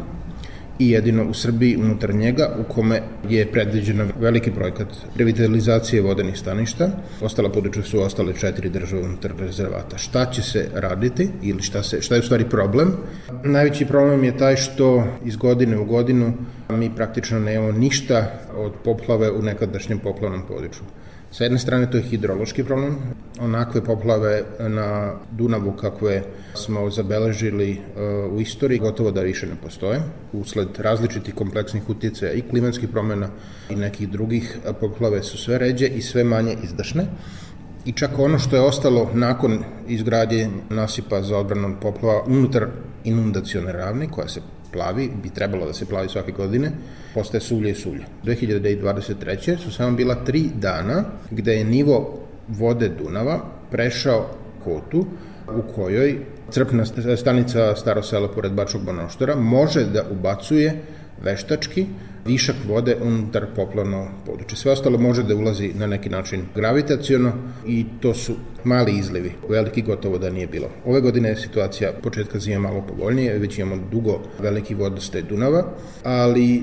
i 0.78 0.90
jedino 0.90 1.24
u 1.24 1.34
Srbiji 1.34 1.76
unutar 1.76 2.14
njega 2.14 2.56
u 2.60 2.72
kome 2.72 3.02
je 3.28 3.46
predviđeno 3.52 4.06
veliki 4.20 4.50
projekat 4.50 4.88
revitalizacije 5.16 6.02
vodenih 6.02 6.38
staništa. 6.38 6.88
Ostala 7.20 7.48
područja 7.52 7.82
su 7.82 8.00
ostale 8.00 8.34
četiri 8.34 8.68
države 8.68 9.02
unutar 9.02 9.32
rezervata. 9.38 9.98
Šta 9.98 10.30
će 10.30 10.42
se 10.42 10.68
raditi 10.74 11.28
ili 11.42 11.62
šta, 11.62 11.82
se, 11.82 12.02
šta 12.02 12.14
je 12.14 12.20
u 12.20 12.24
stvari 12.24 12.44
problem? 12.50 12.92
Najveći 13.44 13.86
problem 13.86 14.24
je 14.24 14.36
taj 14.36 14.56
što 14.56 15.04
iz 15.24 15.36
godine 15.36 15.78
u 15.78 15.84
godinu 15.84 16.32
mi 16.70 16.94
praktično 16.94 17.38
nemamo 17.38 17.72
ništa 17.72 18.32
od 18.56 18.72
poplave 18.84 19.30
u 19.30 19.42
nekadašnjem 19.42 19.98
poplavnom 19.98 20.42
području. 20.48 20.82
Sa 21.32 21.44
jedne 21.44 21.58
strane 21.58 21.90
to 21.90 21.96
je 21.96 22.04
hidrološki 22.04 22.64
problem, 22.64 22.96
onakve 23.40 23.80
poplave 23.84 24.42
na 24.68 25.14
Dunavu 25.32 25.72
kakve 25.72 26.22
smo 26.54 26.90
zabeležili 26.90 27.70
uh, 27.72 28.32
u 28.34 28.40
istoriji 28.40 28.78
gotovo 28.78 29.10
da 29.10 29.20
više 29.20 29.46
ne 29.46 29.56
postoje, 29.62 30.02
usled 30.32 30.68
različitih 30.78 31.34
kompleksnih 31.34 31.88
utjecaja 31.88 32.32
i 32.32 32.42
klimatskih 32.42 32.88
promena 32.88 33.28
i 33.70 33.76
nekih 33.76 34.08
drugih 34.08 34.58
poplave 34.80 35.22
su 35.22 35.38
sve 35.38 35.58
ređe 35.58 35.86
i 35.86 36.02
sve 36.02 36.24
manje 36.24 36.56
izdašne. 36.62 37.06
I 37.84 37.92
čak 37.92 38.18
ono 38.18 38.38
što 38.38 38.56
je 38.56 38.62
ostalo 38.62 39.10
nakon 39.14 39.58
izgradnje 39.88 40.50
nasipa 40.70 41.22
za 41.22 41.38
odbranom 41.38 41.76
poplava 41.80 42.22
unutar 42.26 42.66
inundacione 43.04 43.72
ravni, 43.72 44.08
koja 44.08 44.28
se 44.28 44.40
plavi, 44.72 45.10
bi 45.22 45.30
trebalo 45.30 45.66
da 45.66 45.72
se 45.72 45.86
plavi 45.86 46.08
svake 46.08 46.32
godine, 46.32 46.70
postaje 47.14 47.40
sulje 47.40 47.70
i 47.70 47.74
sulje. 47.74 48.04
2023. 48.24 49.58
su 49.58 49.72
samo 49.72 49.96
bila 49.96 50.14
tri 50.14 50.50
dana 50.54 51.04
gde 51.30 51.54
je 51.54 51.64
nivo 51.64 52.18
vode 52.48 52.88
Dunava 52.88 53.40
prešao 53.70 54.26
kotu 54.64 55.06
u 55.48 55.72
kojoj 55.74 56.18
crpna 56.50 56.84
stanica 57.16 57.76
Staro 57.76 58.02
selo 58.02 58.28
pored 58.28 58.52
Bačog 58.52 58.84
Bonoštora 58.84 59.36
može 59.36 59.84
da 59.84 60.04
ubacuje 60.10 60.82
veštački 61.22 61.86
višak 62.26 62.56
vode 62.68 62.96
unutar 63.02 63.46
poplavno 63.56 64.08
područje. 64.26 64.58
Sve 64.58 64.72
ostalo 64.72 64.98
može 64.98 65.22
da 65.22 65.36
ulazi 65.36 65.72
na 65.74 65.86
neki 65.86 66.08
način 66.08 66.44
gravitacijono 66.54 67.32
i 67.66 67.86
to 68.00 68.14
su 68.14 68.34
mali 68.64 68.98
izlivi, 68.98 69.32
veliki 69.48 69.82
gotovo 69.82 70.18
da 70.18 70.30
nije 70.30 70.46
bilo. 70.46 70.68
Ove 70.84 71.00
godine 71.00 71.28
je 71.28 71.36
situacija 71.36 71.92
početka 72.02 72.38
zime 72.38 72.58
malo 72.58 72.84
povoljnije, 72.88 73.38
već 73.38 73.58
imamo 73.58 73.82
dugo 73.90 74.20
veliki 74.38 74.74
vodostaj 74.74 75.22
Dunava, 75.22 75.64
ali 76.02 76.62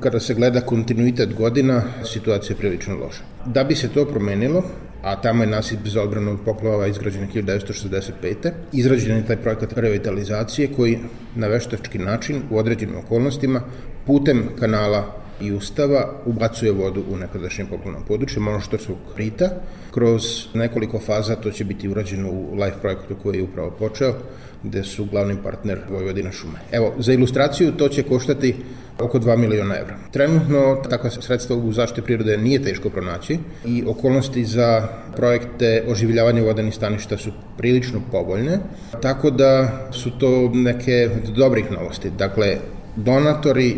kada 0.00 0.20
se 0.20 0.34
gleda 0.34 0.60
kontinuitet 0.60 1.34
godina, 1.34 1.82
situacija 2.04 2.54
je 2.54 2.58
prilično 2.58 2.96
loša. 2.96 3.22
Da 3.46 3.64
bi 3.64 3.74
se 3.74 3.88
to 3.88 4.04
promenilo, 4.04 4.62
a 5.02 5.20
tamo 5.20 5.42
je 5.42 5.50
nasip 5.50 5.78
za 5.84 6.02
odbranu 6.02 6.30
od 6.30 6.38
poplava 6.44 6.86
izgrađen 6.86 7.28
1965. 7.34 8.50
Izrađen 8.72 9.16
je 9.16 9.26
taj 9.26 9.36
projekat 9.36 9.72
revitalizacije 9.72 10.68
koji 10.76 10.98
na 11.34 11.46
veštački 11.46 11.98
način 11.98 12.42
u 12.50 12.58
određenim 12.58 12.96
okolnostima 12.96 13.62
putem 14.08 14.48
kanala 14.58 15.04
i 15.40 15.52
ustava 15.52 16.14
ubacuje 16.26 16.72
vodu 16.72 17.02
u 17.10 17.16
nekadašnje 17.16 17.64
poplavno 17.70 18.00
područje 18.08 18.40
Monoštorskog 18.40 18.96
rita. 19.16 19.50
Kroz 19.90 20.22
nekoliko 20.54 20.98
faza 20.98 21.36
to 21.36 21.50
će 21.50 21.64
biti 21.64 21.88
urađeno 21.88 22.30
u 22.30 22.54
live 22.54 22.80
projektu 22.80 23.16
koji 23.22 23.36
je 23.36 23.42
upravo 23.42 23.70
počeo, 23.70 24.14
gde 24.62 24.82
su 24.84 25.04
glavni 25.04 25.36
partner 25.42 25.78
Vojvodina 25.90 26.32
šume. 26.32 26.58
Evo, 26.72 26.94
za 26.98 27.12
ilustraciju 27.12 27.72
to 27.72 27.88
će 27.88 28.02
koštati 28.02 28.54
oko 29.00 29.18
2 29.18 29.36
miliona 29.36 29.76
evra. 29.76 29.96
Trenutno 30.12 30.82
takva 30.90 31.10
sredstva 31.10 31.56
u 31.56 31.72
zaštite 31.72 32.02
prirode 32.02 32.38
nije 32.38 32.62
teško 32.62 32.90
pronaći 32.90 33.38
i 33.64 33.84
okolnosti 33.86 34.44
za 34.44 34.88
projekte 35.16 35.84
oživljavanja 35.88 36.42
vodenih 36.42 36.74
staništa 36.74 37.18
su 37.18 37.30
prilično 37.58 38.00
povoljne, 38.10 38.58
tako 39.02 39.30
da 39.30 39.68
su 39.92 40.10
to 40.18 40.50
neke 40.54 41.10
dobrih 41.36 41.70
novosti. 41.70 42.10
Dakle, 42.10 42.56
donatori 42.96 43.76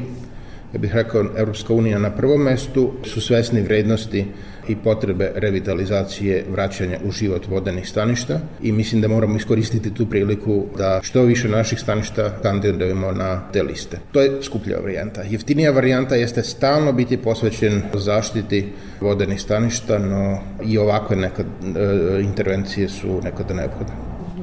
ja 0.73 0.79
bih 0.79 0.95
rekao, 0.95 1.25
Evropska 1.37 1.75
unija 1.75 1.99
na 1.99 2.11
prvom 2.11 2.43
mestu, 2.43 2.93
su 3.05 3.21
svesni 3.21 3.63
vrednosti 3.63 4.27
i 4.69 4.77
potrebe 4.77 5.33
revitalizacije 5.35 6.45
vraćanja 6.51 6.99
u 7.05 7.11
život 7.11 7.47
vodenih 7.49 7.89
staništa 7.89 8.41
i 8.63 8.73
mislim 8.73 9.01
da 9.01 9.09
moramo 9.09 9.37
iskoristiti 9.37 9.95
tu 9.95 10.07
priliku 10.07 10.65
da 10.77 11.01
što 11.03 11.23
više 11.23 11.49
naših 11.49 11.81
staništa 11.81 12.31
kandidujemo 12.43 13.13
na 13.13 13.43
te 13.53 13.63
liste. 13.63 13.99
To 14.13 14.21
je 14.21 14.43
skuplja 14.43 14.79
varijanta. 14.79 15.23
Jeftinija 15.23 15.71
varijanta 15.71 16.15
jeste 16.15 16.43
stalno 16.43 16.93
biti 16.93 17.17
posvećen 17.17 17.83
zaštiti 17.95 18.73
vodenih 19.01 19.41
staništa, 19.41 19.99
no 19.99 20.39
i 20.65 20.79
ovakve 20.79 21.17
nekad, 21.17 21.47
e, 21.47 22.21
intervencije 22.23 22.89
su 22.89 23.21
nekada 23.25 23.55
neophodne. 23.55 23.95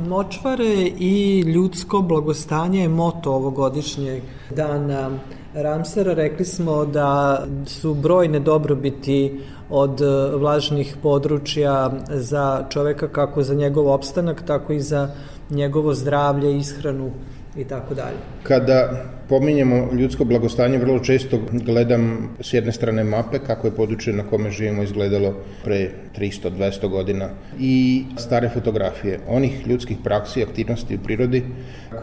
Močvare 0.07 0.91
i 0.99 1.39
ljudsko 1.39 2.01
blagostanje 2.01 2.81
je 2.81 2.89
moto 2.89 3.31
ovogodišnjeg 3.31 4.23
dana 4.55 5.11
Ramsara 5.53 6.13
rekli 6.13 6.45
smo 6.45 6.85
da 6.85 7.43
su 7.65 7.93
brojne 7.93 8.39
dobrobiti 8.39 9.41
od 9.69 10.01
vlažnih 10.33 10.95
područja 11.03 11.91
za 12.09 12.65
čoveka 12.69 13.07
kako 13.07 13.43
za 13.43 13.55
njegov 13.55 13.87
opstanak, 13.87 14.43
tako 14.47 14.73
i 14.73 14.81
za 14.81 15.09
njegovo 15.49 15.93
zdravlje, 15.93 16.57
ishranu 16.57 17.11
i 17.57 17.63
tako 17.63 17.93
dalje. 17.93 18.17
Kada 18.43 19.03
pominjemo 19.29 19.89
ljudsko 19.93 20.25
blagostanje, 20.25 20.77
vrlo 20.77 20.99
često 20.99 21.39
gledam 21.51 22.29
s 22.41 22.53
jedne 22.53 22.71
strane 22.71 23.03
mape 23.03 23.39
kako 23.39 23.67
je 23.67 23.75
područje 23.75 24.13
na 24.13 24.23
kome 24.23 24.51
živimo 24.51 24.83
izgledalo 24.83 25.35
pre 25.63 25.89
300-200 26.17 26.87
godina 26.89 27.29
i 27.59 28.03
stare 28.17 28.49
fotografije 28.49 29.19
onih 29.27 29.67
ljudskih 29.67 29.97
praksi 30.03 30.39
i 30.39 30.43
aktivnosti 30.43 30.95
u 30.95 30.99
prirodi 30.99 31.43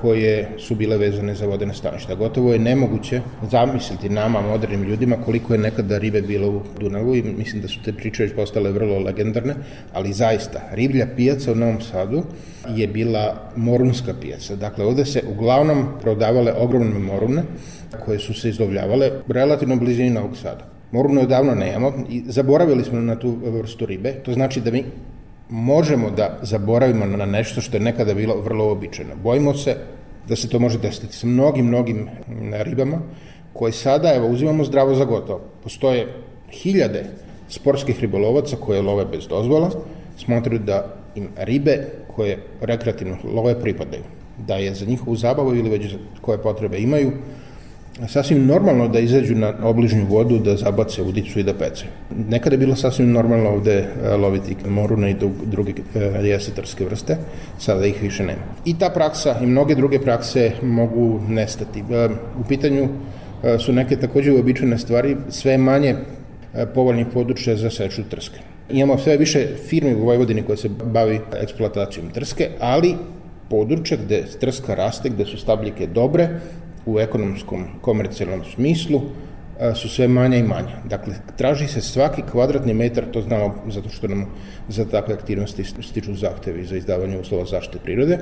koje 0.01 0.49
su 0.59 0.75
bile 0.75 0.97
vezane 0.99 1.35
za 1.35 1.47
vodene 1.47 1.75
staništa. 1.75 2.15
Gotovo 2.15 2.53
je 2.53 2.59
nemoguće 2.59 3.21
zamisliti 3.51 4.09
nama, 4.09 4.41
modernim 4.41 4.83
ljudima, 4.83 5.17
koliko 5.25 5.55
je 5.55 5.59
nekada 5.59 5.99
ribe 5.99 6.23
bilo 6.23 6.49
u 6.49 6.63
Dunavu 6.81 7.15
i 7.15 7.23
mislim 7.23 7.63
da 7.63 7.69
su 7.69 7.83
te 7.85 7.93
priče 7.93 8.23
već 8.23 8.35
postale 8.35 8.73
vrlo 8.73 8.99
legendarne, 8.99 9.55
ali 9.93 10.13
zaista, 10.13 10.61
riblja 10.73 11.07
pijaca 11.17 11.53
u 11.53 11.55
Novom 11.55 11.81
Sadu 11.81 12.23
je 12.69 12.87
bila 12.89 13.51
morunska 13.57 14.15
pijaca. 14.21 14.57
Dakle, 14.57 14.85
ovde 14.85 15.05
se 15.05 15.23
uglavnom 15.29 15.87
prodavale 16.01 16.53
ogromne 16.53 16.99
morune 17.15 17.43
koje 18.05 18.19
su 18.19 18.35
se 18.35 18.49
izlovljavale 18.49 19.11
relativno 19.29 19.77
blizini 19.77 20.11
Novog 20.11 20.37
Sada. 20.37 20.67
Morunu 20.93 21.21
odavno 21.21 21.55
nemamo 21.55 21.93
i 22.11 22.23
zaboravili 22.27 22.85
smo 22.85 23.01
na 23.01 23.17
tu 23.19 23.37
vrstu 23.43 23.87
ribe. 23.87 24.13
To 24.13 24.33
znači 24.33 24.61
da 24.61 24.71
mi 24.71 24.85
možemo 25.49 26.11
da 26.11 26.39
zaboravimo 26.43 27.07
na 27.07 27.27
nešto 27.27 27.61
što 27.61 27.77
je 27.77 27.81
nekada 27.81 28.15
bilo 28.15 28.41
vrlo 28.41 28.71
običajno. 28.71 29.17
Bojimo 29.23 29.55
se 29.55 29.77
da 30.29 30.37
se 30.37 30.49
to 30.49 30.59
može 30.59 30.79
desiti 30.79 31.17
sa 31.17 31.27
mnogim, 31.27 31.67
mnogim 31.67 32.09
ribama 32.53 32.99
koje 33.53 33.73
sada, 33.73 34.15
evo, 34.15 34.29
uzimamo 34.29 34.65
zdravo 34.65 34.95
za 34.95 35.05
gotovo. 35.05 35.41
Postoje 35.63 36.07
hiljade 36.51 37.05
sportskih 37.49 38.01
ribolovaca 38.01 38.57
koje 38.57 38.83
love 38.83 39.05
bez 39.05 39.29
dozvola, 39.29 39.71
smatruju 40.19 40.59
da 40.59 40.97
im 41.15 41.29
ribe 41.37 41.79
koje 42.17 42.39
rekreativno 42.61 43.17
love 43.25 43.61
pripadaju, 43.61 44.03
da 44.39 44.55
je 44.55 44.75
za 44.75 44.87
njihovu 44.87 45.17
zabavu 45.17 45.57
ili 45.57 45.71
već 45.71 45.95
koje 46.21 46.39
potrebe 46.39 46.79
imaju, 46.79 47.13
sasvim 48.09 48.47
normalno 48.47 48.89
da 48.89 48.99
izađu 48.99 49.35
na 49.35 49.53
obližnju 49.63 50.07
vodu, 50.09 50.39
da 50.39 50.57
zabace 50.57 51.03
udicu 51.03 51.39
i 51.39 51.43
da 51.43 51.55
pecaju. 51.55 51.91
Nekada 52.29 52.55
je 52.55 52.59
bilo 52.59 52.77
sasvim 52.77 53.13
normalno 53.13 53.51
ovde 53.51 53.75
e, 53.75 54.17
loviti 54.17 54.57
morune 54.69 55.11
i 55.11 55.17
druge 55.45 55.73
e, 55.95 56.01
jesetarske 56.27 56.85
vrste, 56.85 57.17
sada 57.59 57.87
ih 57.87 58.03
više 58.03 58.23
nema. 58.23 58.43
I 58.65 58.79
ta 58.79 58.91
praksa 58.91 59.37
i 59.43 59.47
mnoge 59.47 59.75
druge 59.75 60.01
prakse 60.01 60.53
mogu 60.63 61.21
nestati. 61.29 61.81
E, 61.81 62.09
u 62.41 62.49
pitanju 62.49 62.89
su 63.59 63.73
neke 63.73 63.97
takođe 63.97 64.33
uobičajene 64.33 64.79
stvari, 64.79 65.17
sve 65.29 65.59
manje 65.59 65.97
povoljnih 66.75 67.07
područja 67.13 67.57
za 67.57 67.71
seču 67.71 68.03
trske. 68.11 68.39
Imamo 68.71 68.99
sve 68.99 69.17
više 69.17 69.47
firmi 69.69 69.95
u 69.95 70.05
Vojvodini 70.05 70.43
koje 70.43 70.57
se 70.57 70.69
bavi 70.69 71.21
eksploatacijom 71.43 72.11
trske, 72.11 72.49
ali 72.61 72.95
područja 73.51 73.99
gde 74.05 74.25
trska 74.41 74.75
raste, 74.75 75.09
gde 75.09 75.25
su 75.25 75.39
stabljike 75.39 75.87
dobre, 75.87 76.29
u 76.87 77.01
ekonomskom, 77.01 77.65
komercijalnom 77.81 78.45
smislu, 78.55 79.01
su 79.75 79.89
sve 79.89 80.09
manja 80.09 80.37
i 80.37 80.43
manja. 80.43 80.77
Dakle, 80.85 81.15
traži 81.37 81.69
se 81.69 81.81
svaki 81.81 82.23
kvadratni 82.31 82.75
metar, 82.75 83.05
to 83.13 83.23
znamo 83.23 83.55
zato 83.69 83.89
što 83.89 84.09
nam 84.09 84.27
za 84.69 84.85
takve 84.85 85.15
aktivnosti 85.15 85.65
stiču 85.65 86.15
zahtevi 86.15 86.65
za 86.65 86.77
izdavanje 86.77 87.19
uslova 87.19 87.45
zaštite 87.45 87.79
prirode. 87.85 88.19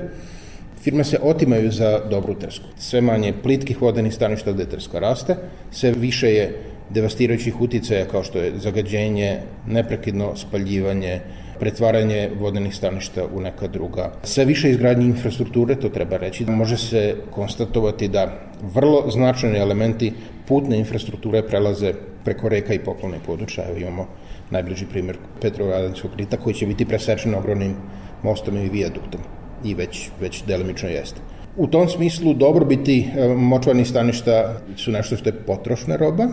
Firme 0.81 1.03
se 1.03 1.19
otimaju 1.21 1.71
za 1.71 1.99
dobru 2.09 2.35
trsku. 2.35 2.65
Sve 2.77 3.01
manje 3.01 3.33
plitkih 3.43 3.81
vodenih 3.81 4.13
staništa 4.13 4.51
gde 4.51 4.65
trska 4.65 4.99
raste, 4.99 5.35
sve 5.71 5.91
više 5.91 6.33
je 6.33 6.61
devastirajućih 6.89 7.61
uticaja 7.61 8.05
kao 8.05 8.23
što 8.23 8.39
je 8.39 8.59
zagađenje, 8.59 9.39
neprekidno 9.67 10.35
spaljivanje, 10.35 11.19
pretvaranje 11.63 12.29
vodenih 12.39 12.75
staništa 12.75 13.23
u 13.35 13.41
neka 13.41 13.67
druga. 13.67 14.11
Sve 14.23 14.45
više 14.45 14.69
izgradnje 14.69 15.05
infrastrukture, 15.05 15.75
to 15.79 15.89
treba 15.89 16.17
reći, 16.17 16.45
može 16.45 16.77
se 16.77 17.15
konstatovati 17.31 18.07
da 18.07 18.25
vrlo 18.73 19.05
značajni 19.11 19.59
elementi 19.59 20.11
putne 20.47 20.77
infrastrukture 20.77 21.41
prelaze 21.47 21.93
preko 22.25 22.49
reka 22.49 22.73
i 22.73 22.79
poplovne 22.79 23.19
područja. 23.25 23.63
Evo 23.69 23.77
imamo 23.77 24.07
najbliži 24.51 24.85
primjer 24.91 25.17
Petrovaradinskog 25.41 26.11
rita 26.17 26.37
koji 26.37 26.55
će 26.55 26.67
biti 26.67 26.85
presečen 26.85 27.35
ogromnim 27.35 27.75
mostom 28.23 28.57
i 28.57 28.69
vijaduktom 28.69 29.21
i 29.63 29.73
već, 29.73 30.09
već 30.21 30.43
delimično 30.43 30.89
jeste. 30.89 31.21
U 31.57 31.67
tom 31.67 31.89
smislu 31.89 32.35
e, 32.35 33.27
močvarnih 33.35 33.87
staništa 33.87 34.59
su 34.75 34.91
nešto 34.91 35.17
što 35.17 35.29
je 35.29 35.43
potrošna 35.47 35.95
roba 35.95 36.27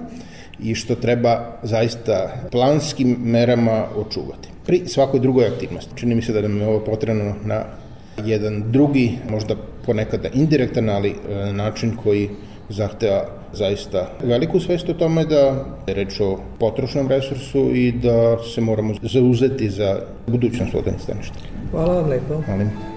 i 0.63 0.75
što 0.75 0.95
treba 0.95 1.61
zaista 1.63 2.49
planskim 2.51 3.17
merama 3.21 3.85
očuvati. 3.97 4.49
Pri 4.71 4.83
svakoj 4.87 5.21
drugoj 5.21 5.47
aktivnosti. 5.47 5.97
Čini 5.97 6.15
mi 6.15 6.23
se 6.23 6.33
da 6.33 6.41
nam 6.41 6.61
je 6.61 6.67
ovo 6.67 6.81
potrebno 6.85 7.35
na 7.45 7.65
jedan 8.25 8.63
drugi, 8.71 9.19
možda 9.31 9.57
ponekada 9.87 10.29
indirektan, 10.35 10.89
ali 10.89 11.11
e, 11.11 11.53
način 11.53 11.97
koji 11.97 12.29
zahteva 12.69 13.25
zaista 13.53 14.07
veliku 14.23 14.61
svest 14.61 14.89
o 14.89 14.95
tome 14.95 15.25
da 15.25 15.67
je 15.87 15.95
reč 15.95 16.21
o 16.21 16.39
potrošnom 16.59 17.09
resursu 17.09 17.75
i 17.75 17.93
da 17.93 18.39
se 18.55 18.61
moramo 18.61 18.95
zauzeti 19.03 19.71
za 19.71 20.01
budućnost 20.27 20.75
vodenih 20.75 21.01
staništa. 21.01 21.35
Hvala 21.71 21.95
vam 21.95 22.11
lepo. 22.11 22.43
Hvala. 22.47 22.90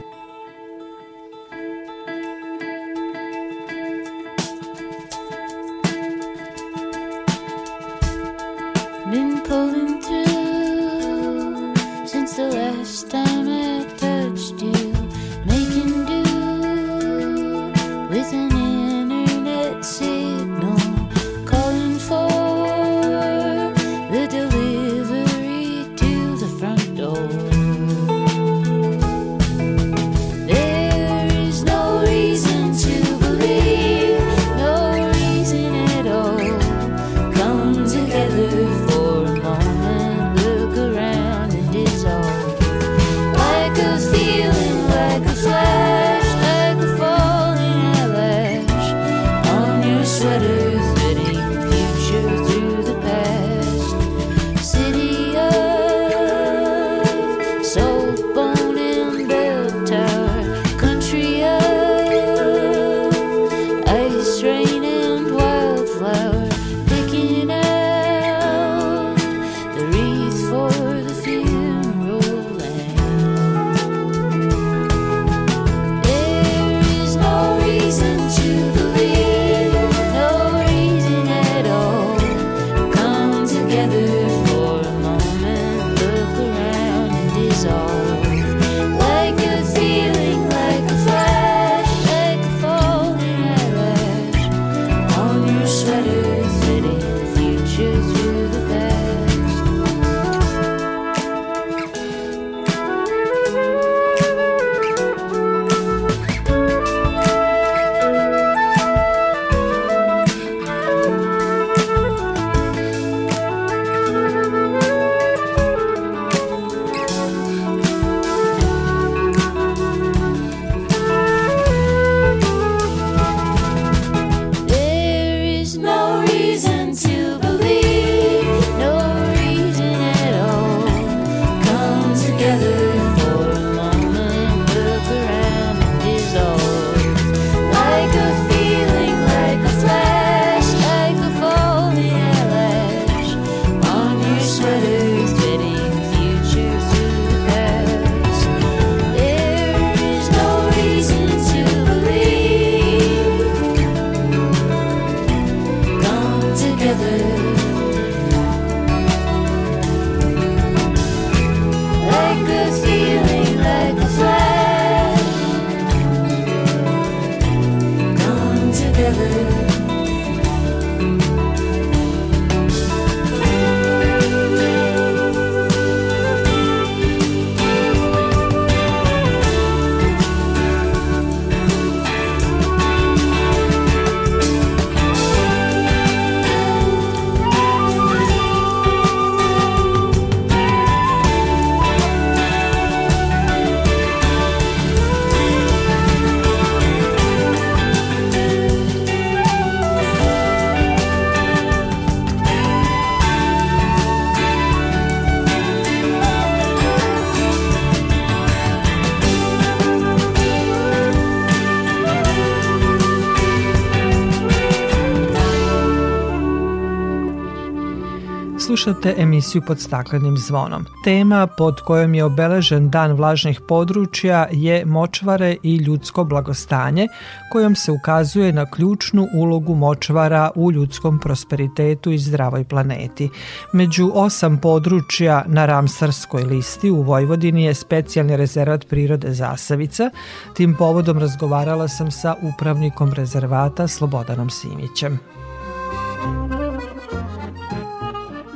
Slušate 218.84 219.13
emisiju 219.17 219.62
pod 219.67 219.80
staklenim 219.80 220.38
zvonom. 220.38 220.86
Tema 221.04 221.48
pod 221.48 221.82
kojom 221.82 222.13
je 222.13 222.24
obeležen 222.24 222.89
dan 222.89 223.12
vlažnih 223.12 223.62
područja 223.67 224.48
je 224.52 224.86
močvare 224.86 225.56
i 225.63 225.76
ljudsko 225.76 226.24
blagostanje, 226.24 227.08
kojom 227.52 227.76
se 227.76 227.91
ukazuje 227.91 228.54
na 228.54 228.65
ključnu 228.72 229.28
ulogu 229.34 229.76
močvara 229.76 230.52
u 230.56 230.72
ljudskom 230.72 231.19
prosperitetu 231.19 232.12
i 232.12 232.17
zdravoj 232.17 232.63
planeti. 232.63 233.30
Među 233.74 234.12
osam 234.13 234.58
područja 234.58 235.43
na 235.48 235.65
Ramsarskoj 235.65 236.43
listi 236.43 236.91
u 236.91 237.02
Vojvodini 237.02 237.63
je 237.63 237.74
specijalni 237.74 238.38
rezervat 238.38 238.88
prirode 238.88 239.34
Zasavica. 239.34 240.10
Tim 240.54 240.76
povodom 240.80 241.19
razgovarala 241.19 241.88
sam 241.88 242.12
sa 242.12 242.36
upravnikom 242.41 243.13
rezervata 243.13 243.88
Slobodanom 243.88 244.50
Simićem. 244.50 245.19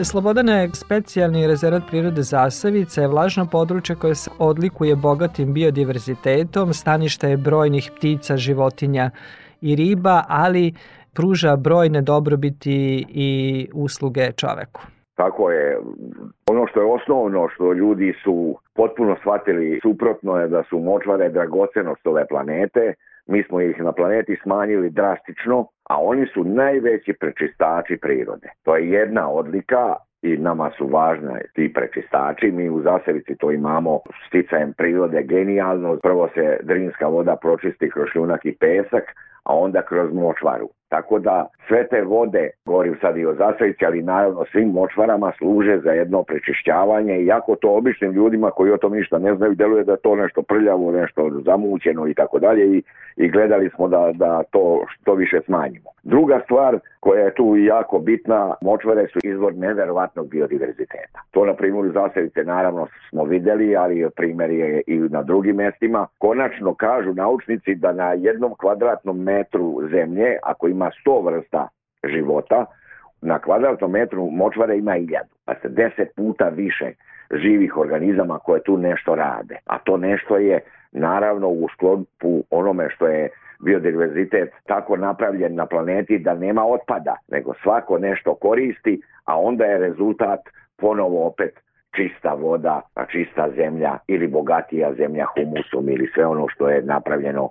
Slobodana 0.04 0.54
je 0.62 0.70
specijalni 0.74 1.48
rezervat 1.48 1.84
prirode 1.90 2.22
Zasavica 2.22 3.02
je 3.02 3.08
vlažno 3.08 3.48
područje 3.52 3.96
koje 3.96 4.16
se 4.16 4.32
odlikuje 4.40 4.96
bogatim 4.96 5.54
biodiverzitetom, 5.54 6.74
stanište 6.74 7.30
je 7.30 7.38
brojnih 7.38 7.92
ptica, 7.96 8.38
životinja 8.38 9.10
i 9.62 9.76
riba, 9.76 10.24
ali 10.30 10.74
pruža 11.16 11.56
brojne 11.56 12.02
dobrobiti 12.02 13.06
i 13.10 13.70
usluge 13.74 14.32
čoveku. 14.32 14.82
Tako 15.16 15.52
je. 15.52 15.80
Ono 16.50 16.68
što 16.68 16.80
je 16.80 16.94
osnovno 16.94 17.50
što 17.56 17.74
ljudi 17.74 18.14
su 18.24 18.56
potpuno 18.74 19.16
shvatili 19.20 19.80
suprotno 19.82 20.38
je 20.38 20.48
da 20.48 20.64
su 20.70 20.80
močvare 20.80 21.30
dragocenost 21.30 22.08
ove 22.08 22.28
planete. 22.28 22.94
Mi 23.28 23.44
smo 23.44 23.62
ih 23.62 23.80
na 23.80 23.92
planeti 23.92 24.38
smanjili 24.44 24.90
drastično, 24.90 25.68
a 25.90 26.02
oni 26.02 26.28
su 26.34 26.44
najveći 26.44 27.14
prečistači 27.14 27.98
prirode. 27.98 28.50
To 28.64 28.76
je 28.76 28.90
jedna 28.90 29.30
odlika 29.30 29.96
i 30.22 30.38
nama 30.38 30.72
su 30.78 30.88
važne 30.88 31.42
ti 31.54 31.74
prečistači. 31.74 32.52
Mi 32.52 32.70
u 32.70 32.82
Zasevici 32.82 33.36
to 33.36 33.52
imamo 33.52 34.00
sticajem 34.28 34.74
prirode 34.74 35.24
genijalno. 35.24 35.98
Prvo 36.04 36.30
se 36.34 36.58
drinska 36.64 37.08
voda 37.08 37.36
pročisti 37.42 37.90
kroz 37.90 38.08
šljunak 38.12 38.46
i 38.46 38.58
pesak, 38.60 39.04
a 39.44 39.56
onda 39.56 39.82
kroz 39.82 40.14
močvaru. 40.14 40.70
Tako 40.90 41.20
da 41.20 41.48
sve 41.68 41.88
te 41.88 42.02
vode, 42.02 42.50
govorim 42.66 42.98
sad 43.02 43.18
i 43.18 43.26
o 43.26 43.34
Zasavici, 43.34 43.86
ali 43.86 44.02
naravno 44.02 44.46
svim 44.52 44.70
močvarama 44.70 45.32
služe 45.38 45.80
za 45.84 45.92
jedno 45.92 46.24
prečišćavanje, 46.24 47.22
iako 47.22 47.56
to 47.56 47.72
običnim 47.72 48.12
ljudima 48.12 48.52
koji 48.52 48.72
o 48.72 48.78
tom 48.78 48.94
ništa 48.94 49.20
ne 49.20 49.36
znaju, 49.36 49.56
deluje 49.56 49.84
da 49.84 49.98
to 49.98 50.16
nešto 50.16 50.42
prljavo, 50.42 50.92
nešto 50.92 51.30
zamućeno 51.46 52.08
i 52.08 52.14
tako 52.14 52.40
dalje 52.40 52.84
i, 53.18 53.30
gledali 53.30 53.70
smo 53.70 53.88
da, 53.88 54.12
da 54.14 54.44
to 54.52 54.86
što 54.88 55.14
više 55.14 55.40
smanjimo. 55.46 55.90
Druga 56.04 56.42
stvar 56.46 56.80
koja 57.00 57.24
je 57.24 57.34
tu 57.34 57.56
jako 57.58 58.00
bitna, 58.00 58.54
močvare 58.62 59.08
su 59.08 59.20
izvor 59.24 59.56
neverovatnog 59.56 60.30
biodiverziteta. 60.30 61.20
To 61.32 61.46
na 61.46 61.54
primjer 61.54 61.86
u 61.86 61.92
Zasavice 61.92 62.44
naravno 62.44 62.88
smo 63.10 63.24
videli, 63.24 63.76
ali 63.76 64.10
primjer 64.16 64.52
je 64.52 64.82
i 64.88 64.98
na 65.00 65.24
drugim 65.24 65.56
mestima. 65.56 66.08
Konačno 66.18 66.74
kažu 66.74 67.14
naučnici 67.14 67.76
da 67.76 67.92
na 67.92 68.14
jednom 68.14 68.56
kvadratnom 68.56 69.24
metru 69.24 69.82
zemlje, 69.92 70.38
ako 70.44 70.68
ima 70.68 70.77
100 70.86 71.26
vrsta 71.26 71.68
života, 72.04 72.66
na 73.22 73.40
kvadratnom 73.40 73.92
metru 73.92 74.30
močvare 74.32 74.78
ima 74.78 74.98
iljadu, 74.98 75.30
pa 75.46 75.54
se 75.62 75.70
deset 75.70 76.16
puta 76.16 76.50
više 76.50 76.92
živih 77.32 77.78
organizama 77.78 78.40
koje 78.40 78.64
tu 78.64 78.78
nešto 78.78 79.16
rade. 79.16 79.58
A 79.66 79.78
to 79.78 79.98
nešto 79.98 80.38
je 80.38 80.60
naravno 80.92 81.48
u 81.48 81.68
sklopu 81.74 82.44
onome 82.50 82.90
što 82.90 83.08
je 83.08 83.30
biodiverzitet 83.60 84.50
tako 84.66 84.98
napravljen 84.98 85.56
na 85.56 85.66
planeti 85.66 86.20
da 86.20 86.34
nema 86.34 86.66
otpada, 86.66 87.16
nego 87.28 87.54
svako 87.64 87.98
nešto 87.98 88.36
koristi, 88.36 89.02
a 89.26 89.40
onda 89.40 89.66
je 89.66 89.78
rezultat 89.78 90.40
ponovo 90.78 91.28
opet 91.28 91.60
čista 91.96 92.34
voda, 92.34 92.82
čista 93.12 93.50
zemlja 93.56 93.98
ili 94.08 94.28
bogatija 94.28 94.94
zemlja 94.94 95.26
humusom 95.26 95.90
ili 95.90 96.08
sve 96.14 96.26
ono 96.26 96.48
što 96.48 96.70
je 96.70 96.82
napravljeno 96.82 97.50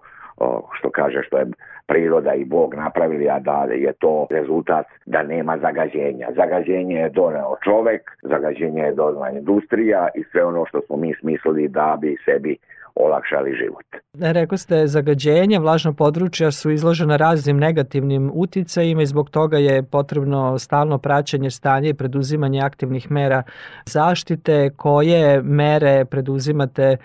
što 0.79 0.91
kaže 0.91 1.23
što 1.27 1.39
je 1.39 1.47
priroda 1.87 2.35
i 2.35 2.45
Bog 2.45 2.75
napravili, 2.75 3.29
a 3.29 3.39
da 3.39 3.67
je 3.71 3.93
to 3.93 4.27
rezultat 4.31 4.87
da 5.07 5.23
nema 5.23 5.59
zagađenja. 5.59 6.29
Zagađenje 6.37 6.97
je 6.97 7.11
doneo 7.11 7.57
čovek, 7.65 8.11
zagađenje 8.23 8.83
je 8.83 8.95
donela 8.95 9.31
industrija 9.31 10.09
i 10.15 10.25
sve 10.33 10.45
ono 10.45 10.67
što 10.67 10.81
smo 10.87 10.97
mi 10.97 11.15
smislili 11.21 11.69
da 11.69 11.99
bi 12.01 12.17
sebi 12.25 12.57
olakšali 12.95 13.53
život. 13.53 13.87
Rekao 14.33 14.59
ste, 14.59 14.87
zagađenje, 14.87 15.59
vlažna 15.59 15.93
područja 15.93 16.51
su 16.51 16.71
izložena 16.71 17.17
raznim 17.17 17.59
negativnim 17.59 18.31
uticajima 18.35 19.03
i 19.03 19.07
zbog 19.07 19.31
toga 19.31 19.57
je 19.57 19.83
potrebno 19.83 20.59
stalno 20.59 20.99
praćenje 20.99 21.51
stanja 21.51 21.89
i 21.89 21.95
preduzimanje 21.95 22.61
aktivnih 22.61 23.11
mera 23.11 23.43
zaštite. 23.87 24.71
Koje 24.77 25.43
mere 25.43 26.05
preduzimate 26.05 26.97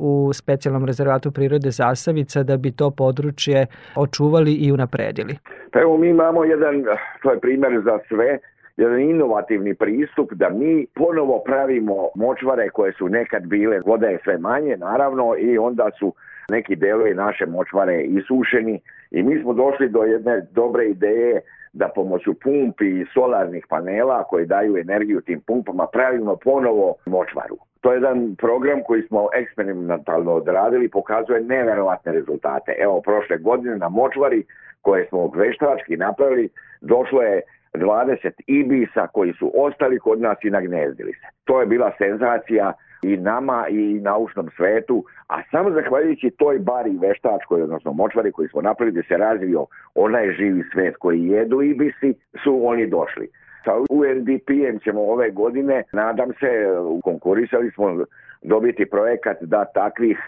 u 0.00 0.32
specijalnom 0.32 0.84
rezervatu 0.84 1.30
prirode 1.32 1.70
Zasavica 1.70 2.42
da 2.42 2.56
bi 2.56 2.72
to 2.72 2.90
područje 2.90 3.66
očuvali 3.96 4.52
i 4.52 4.72
unapredili? 4.72 5.36
Pa 5.72 5.80
evo 5.80 5.96
mi 5.96 6.08
imamo 6.08 6.44
jedan, 6.44 6.84
to 7.22 7.30
je 7.30 7.40
primer 7.40 7.82
za 7.84 7.98
sve, 8.08 8.38
jedan 8.76 9.00
inovativni 9.00 9.74
pristup 9.74 10.32
da 10.32 10.50
mi 10.50 10.86
ponovo 10.94 11.42
pravimo 11.44 12.08
močvare 12.14 12.68
koje 12.68 12.92
su 12.92 13.08
nekad 13.08 13.46
bile, 13.46 13.80
voda 13.86 14.06
je 14.06 14.18
sve 14.24 14.38
manje 14.38 14.76
naravno 14.76 15.34
i 15.38 15.58
onda 15.58 15.90
su 15.98 16.14
neki 16.50 16.76
delovi 16.76 17.14
naše 17.14 17.46
močvare 17.46 18.02
isušeni 18.02 18.80
i 19.10 19.22
mi 19.22 19.42
smo 19.42 19.52
došli 19.52 19.88
do 19.88 20.02
jedne 20.02 20.46
dobre 20.52 20.86
ideje 20.86 21.40
da 21.72 21.88
pomoću 21.94 22.34
pumpi 22.34 23.00
i 23.00 23.06
solarnih 23.14 23.66
panela 23.68 24.24
koji 24.24 24.46
daju 24.46 24.76
energiju 24.76 25.20
tim 25.20 25.40
pumpama 25.46 25.86
pravimo 25.92 26.36
ponovo 26.36 26.94
močvaru. 27.06 27.56
To 27.80 27.92
je 27.92 27.96
jedan 27.96 28.36
program 28.36 28.80
koji 28.86 29.02
smo 29.02 29.28
eksperimentalno 29.34 30.32
odradili, 30.32 30.88
pokazuje 30.88 31.40
neverovatne 31.40 32.12
rezultate. 32.12 32.74
Evo, 32.78 33.00
prošle 33.00 33.38
godine 33.38 33.76
na 33.76 33.88
močvari 33.88 34.44
koje 34.82 35.06
smo 35.06 35.30
veštački 35.34 35.96
napravili, 35.96 36.48
došlo 36.80 37.22
je 37.22 37.42
20 37.74 38.30
ibisa 38.46 39.06
koji 39.06 39.32
su 39.32 39.52
ostali 39.54 39.98
kod 39.98 40.20
nas 40.20 40.38
i 40.42 40.50
nagnezdili 40.50 41.12
se. 41.12 41.26
To 41.44 41.60
je 41.60 41.66
bila 41.66 41.92
senzacija 41.98 42.72
i 43.02 43.16
nama 43.16 43.66
i 43.68 44.00
naučnom 44.00 44.50
svetu, 44.56 45.04
a 45.28 45.42
samo 45.50 45.70
zahvaljujući 45.70 46.30
toj 46.30 46.58
bari 46.58 46.98
veštačkoj, 47.00 47.62
odnosno 47.62 47.92
močvari 47.92 48.32
koji 48.32 48.48
smo 48.48 48.62
napravili 48.62 48.96
da 48.96 49.02
se 49.08 49.16
razvio 49.16 49.66
onaj 49.94 50.32
živi 50.32 50.64
svet 50.72 50.96
koji 50.96 51.26
jedu 51.26 51.62
ibisi, 51.62 52.14
su 52.44 52.60
oni 52.66 52.86
došli. 52.86 53.28
Sa 53.64 53.72
UNDP-em 53.90 54.78
ćemo 54.78 55.00
ove 55.02 55.30
godine, 55.30 55.82
nadam 55.92 56.32
se, 56.40 56.66
konkurisali 57.04 57.70
smo 57.70 58.04
dobiti 58.42 58.86
projekat 58.86 59.36
da 59.40 59.64
takvih 59.64 60.18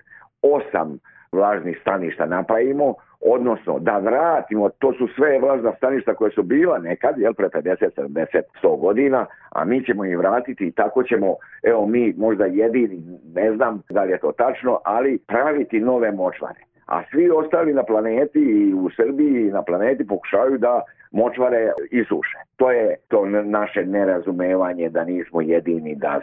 osam 0.42 0.98
vlažnih 1.32 1.78
staništa 1.80 2.26
napravimo, 2.26 2.94
odnosno 3.20 3.78
da 3.78 3.98
vratimo, 3.98 4.68
to 4.68 4.92
su 4.92 5.08
sve 5.16 5.38
vlažna 5.40 5.72
staništa 5.76 6.14
koje 6.14 6.30
su 6.30 6.42
bila 6.42 6.78
nekad, 6.78 7.18
jel, 7.18 7.34
pre 7.34 7.48
50, 7.48 7.90
70, 7.96 8.42
100 8.62 8.80
godina, 8.80 9.26
a 9.50 9.64
mi 9.64 9.84
ćemo 9.84 10.04
ih 10.04 10.18
vratiti 10.18 10.66
i 10.66 10.72
tako 10.72 11.02
ćemo, 11.02 11.34
evo 11.62 11.86
mi 11.86 12.14
možda 12.16 12.44
jedini, 12.44 13.02
ne 13.34 13.56
znam 13.56 13.82
da 13.90 14.02
li 14.02 14.12
je 14.12 14.18
to 14.18 14.32
tačno, 14.32 14.80
ali 14.84 15.18
praviti 15.18 15.80
nove 15.80 16.12
močvare. 16.12 16.71
A 16.86 17.02
svi 17.10 17.30
ostali 17.30 17.72
na 17.72 17.82
planeti 17.82 18.38
i 18.38 18.74
u 18.74 18.90
Srbiji 18.96 19.46
i 19.46 19.50
na 19.50 19.62
planeti 19.62 20.06
pokušavaju 20.06 20.58
da 20.58 20.82
močvare 21.10 21.72
isuše. 21.90 22.38
To 22.56 22.70
je 22.70 22.96
to 23.08 23.26
naše 23.26 23.86
nerazumevanje 23.86 24.88
da 24.88 25.04
nismo 25.04 25.40
jedini, 25.40 25.94
da, 25.94 26.20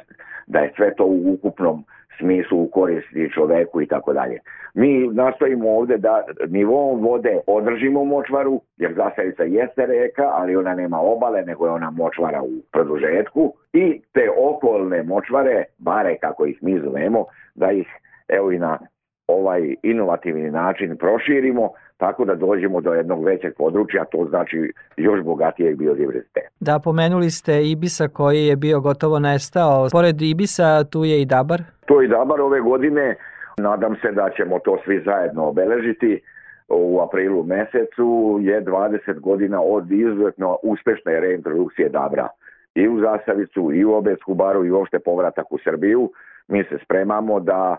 da 0.47 0.59
je 0.59 0.73
sve 0.75 0.95
to 0.95 1.05
u 1.05 1.33
ukupnom 1.33 1.85
smislu 2.19 2.61
u 2.61 2.67
koristi 2.67 3.29
čoveku 3.33 3.81
i 3.81 3.87
tako 3.87 4.13
dalje. 4.13 4.39
Mi 4.73 5.07
nastojimo 5.07 5.69
ovde 5.69 5.97
da 5.97 6.23
nivom 6.47 7.01
vode 7.01 7.39
održimo 7.47 8.05
močvaru, 8.05 8.61
jer 8.77 8.93
Zasavica 8.93 9.43
jeste 9.43 9.85
reka, 9.85 10.23
ali 10.33 10.55
ona 10.55 10.75
nema 10.75 11.01
obale, 11.01 11.41
nego 11.41 11.65
je 11.65 11.71
ona 11.71 11.91
močvara 11.91 12.41
u 12.41 12.61
produžetku 12.71 13.53
i 13.73 14.01
te 14.13 14.29
okolne 14.37 15.03
močvare, 15.03 15.63
bare 15.77 16.17
kako 16.17 16.45
ih 16.45 16.63
mi 16.63 16.79
zovemo, 16.79 17.25
da 17.55 17.71
ih 17.71 17.87
evo 18.27 18.51
i 18.51 18.59
na 18.59 18.79
ovaj 19.29 19.75
inovativni 19.83 20.51
način 20.51 20.97
proširimo, 20.97 21.69
tako 21.97 22.25
da 22.25 22.35
dođemo 22.35 22.81
do 22.81 22.93
jednog 22.93 23.25
većeg 23.25 23.53
područja, 23.57 24.05
to 24.05 24.25
znači 24.29 24.71
još 24.97 25.23
bogatijeg 25.23 25.77
biodiverziteta. 25.77 26.49
Da, 26.59 26.79
pomenuli 26.83 27.29
ste 27.29 27.63
Ibisa 27.63 28.07
koji 28.07 28.45
je 28.45 28.55
bio 28.55 28.79
gotovo 28.79 29.19
nestao. 29.19 29.87
Pored 29.91 30.21
Ibisa 30.21 30.83
tu 30.83 31.03
je 31.03 31.21
i 31.21 31.25
Dabar? 31.25 31.61
To 31.85 32.01
je 32.01 32.05
i 32.05 32.09
Dabar 32.09 32.41
ove 32.41 32.61
godine. 32.61 33.15
Nadam 33.57 33.95
se 34.01 34.11
da 34.11 34.29
ćemo 34.37 34.59
to 34.59 34.77
svi 34.85 35.01
zajedno 35.05 35.47
obeležiti. 35.47 36.21
U 36.69 37.01
aprilu 37.01 37.43
mesecu 37.43 38.39
je 38.41 38.65
20 38.65 39.19
godina 39.19 39.61
od 39.61 39.91
izuzetno 39.91 40.57
uspešne 40.63 41.19
reintrodukcije 41.19 41.89
Dabra 41.89 42.27
i 42.75 42.87
u 42.87 42.99
Zasavicu, 42.99 43.71
i 43.73 43.85
u 43.85 43.93
Obetsku 43.93 44.33
baru, 44.33 44.65
i 44.65 44.71
uopšte 44.71 44.99
povratak 44.99 45.51
u 45.51 45.57
Srbiju. 45.63 46.11
Mi 46.47 46.63
se 46.63 46.77
spremamo 46.83 47.39
da 47.39 47.77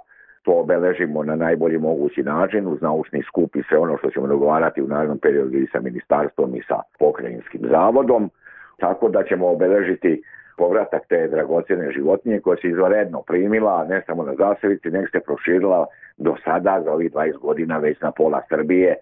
to 0.51 0.61
obeležimo 0.61 1.23
na 1.23 1.37
najbolji 1.37 1.79
mogući 1.79 2.23
način 2.23 2.67
uz 2.67 2.81
naučni 2.81 3.23
skup 3.23 3.57
i 3.57 3.63
sve 3.69 3.79
ono 3.79 3.99
što 3.99 4.11
ćemo 4.11 4.27
dogovarati 4.27 4.83
u 4.83 4.87
narednom 4.87 5.19
periodu 5.19 5.57
i 5.57 5.67
sa 5.73 5.81
ministarstvom 5.81 6.55
i 6.55 6.63
sa 6.69 6.79
pokrajinskim 6.99 7.61
zavodom, 7.71 8.31
tako 8.79 9.09
da 9.09 9.25
ćemo 9.25 9.49
obeležiti 9.49 10.23
povratak 10.57 11.03
te 11.09 11.29
dragocjene 11.29 11.93
životinje 11.93 12.41
koja 12.41 12.57
se 12.57 12.69
izvanredno 12.69 13.23
primila, 13.23 13.85
ne 13.85 14.03
samo 14.07 14.23
na 14.23 14.35
Zasevici, 14.35 14.91
nek 14.91 15.11
se 15.11 15.21
proširila 15.21 15.87
do 16.17 16.35
sada 16.45 16.81
za 16.85 16.93
ovih 16.93 17.13
20 17.13 17.39
godina 17.39 17.79
već 17.79 18.01
na 18.01 18.11
pola 18.11 18.43
Srbije. 18.49 18.95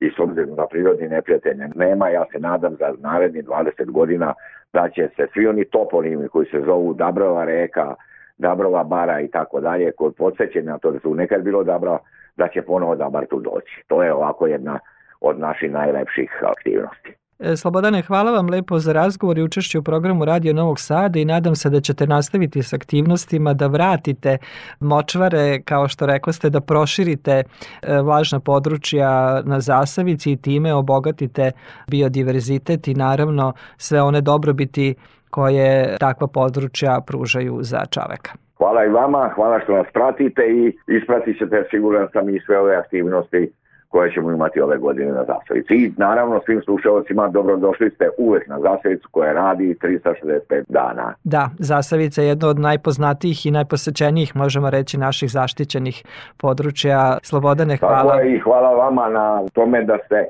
I 0.00 0.10
s 0.10 0.18
obzirom 0.18 0.54
da 0.54 0.66
prirodni 0.66 1.08
neprijatelja 1.08 1.68
nema, 1.74 2.08
ja 2.08 2.24
se 2.32 2.38
nadam 2.38 2.76
za 2.78 2.94
naredni 2.98 3.42
20 3.42 3.90
godina 3.90 4.34
da 4.72 4.88
će 4.88 5.08
se 5.16 5.26
svi 5.32 5.46
oni 5.46 5.64
toponimi 5.64 6.28
koji 6.28 6.46
se 6.46 6.60
zovu 6.66 6.94
Dabrova 6.94 7.44
reka, 7.44 7.94
Dabrova 8.38 8.84
bara 8.84 9.20
i 9.20 9.28
tako 9.28 9.60
dalje, 9.60 9.92
koji 9.92 10.12
podsjeće 10.12 10.62
na 10.62 10.78
to 10.78 10.90
da 10.90 10.98
su 11.00 11.14
nekad 11.14 11.42
bilo 11.42 11.64
Dabro, 11.64 11.98
da 12.36 12.48
će 12.48 12.62
ponovo 12.62 12.96
Dabar 12.96 13.26
tu 13.26 13.40
doći. 13.40 13.82
To 13.86 14.02
je 14.02 14.14
ovako 14.14 14.46
jedna 14.46 14.78
od 15.20 15.38
naših 15.38 15.70
najlepših 15.70 16.30
aktivnosti. 16.42 17.14
E, 17.38 17.56
Slobodane, 17.56 18.02
hvala 18.02 18.32
vam 18.32 18.50
lepo 18.50 18.78
za 18.78 18.92
razgovor 18.92 19.38
i 19.38 19.42
učešće 19.42 19.78
u 19.78 19.82
programu 19.82 20.24
Radio 20.24 20.52
Novog 20.52 20.80
Sada 20.80 21.18
i 21.18 21.24
nadam 21.24 21.56
se 21.56 21.70
da 21.70 21.80
ćete 21.80 22.06
nastaviti 22.06 22.62
s 22.62 22.72
aktivnostima, 22.72 23.54
da 23.54 23.66
vratite 23.66 24.38
močvare, 24.80 25.62
kao 25.62 25.88
što 25.88 26.06
rekoste, 26.06 26.50
da 26.50 26.60
proširite 26.60 27.32
e, 27.32 28.00
vlažna 28.00 28.40
područja 28.40 29.42
na 29.44 29.60
Zasavici 29.60 30.32
i 30.32 30.36
time 30.36 30.74
obogatite 30.74 31.52
biodiverzitet 31.88 32.88
i 32.88 32.94
naravno 32.94 33.52
sve 33.76 34.02
one 34.02 34.20
dobrobiti 34.20 34.94
koje 35.36 35.96
takva 36.00 36.26
područja 36.26 37.00
pružaju 37.06 37.54
za 37.60 37.80
čoveka. 37.94 38.32
Hvala 38.58 38.84
i 38.84 38.88
vama, 38.88 39.30
hvala 39.34 39.60
što 39.60 39.72
nas 39.76 39.86
pratite 39.92 40.42
i 40.42 40.62
ispratit 40.98 41.38
ćete 41.38 41.64
siguran 41.70 42.08
sam 42.12 42.28
i 42.28 42.40
sve 42.46 42.58
ove 42.58 42.76
aktivnosti 42.76 43.52
koje 43.88 44.12
ćemo 44.12 44.30
imati 44.32 44.60
ove 44.60 44.78
godine 44.78 45.12
na 45.12 45.24
Zasavici. 45.24 45.74
I 45.74 45.92
naravno 45.96 46.40
svim 46.44 46.60
slušalcima 46.62 47.28
dobrodošli 47.28 47.90
ste 47.90 48.08
uvek 48.18 48.48
na 48.48 48.60
Zasavicu 48.60 49.08
koja 49.10 49.32
radi 49.32 49.76
365 49.82 50.62
dana. 50.68 51.14
Da, 51.24 51.50
Zasavica 51.58 52.22
je 52.22 52.28
jedno 52.28 52.48
od 52.48 52.58
najpoznatijih 52.58 53.46
i 53.46 53.50
najposećenijih, 53.50 54.36
možemo 54.36 54.70
reći, 54.70 54.98
naših 54.98 55.30
zaštićenih 55.30 56.04
područja. 56.36 57.18
Slobodane, 57.22 57.76
hvala. 57.76 58.12
Tako 58.12 58.18
je 58.18 58.34
i 58.36 58.38
hvala 58.38 58.70
vama 58.70 59.08
na 59.08 59.42
tome 59.52 59.84
da 59.84 59.98
ste 60.06 60.24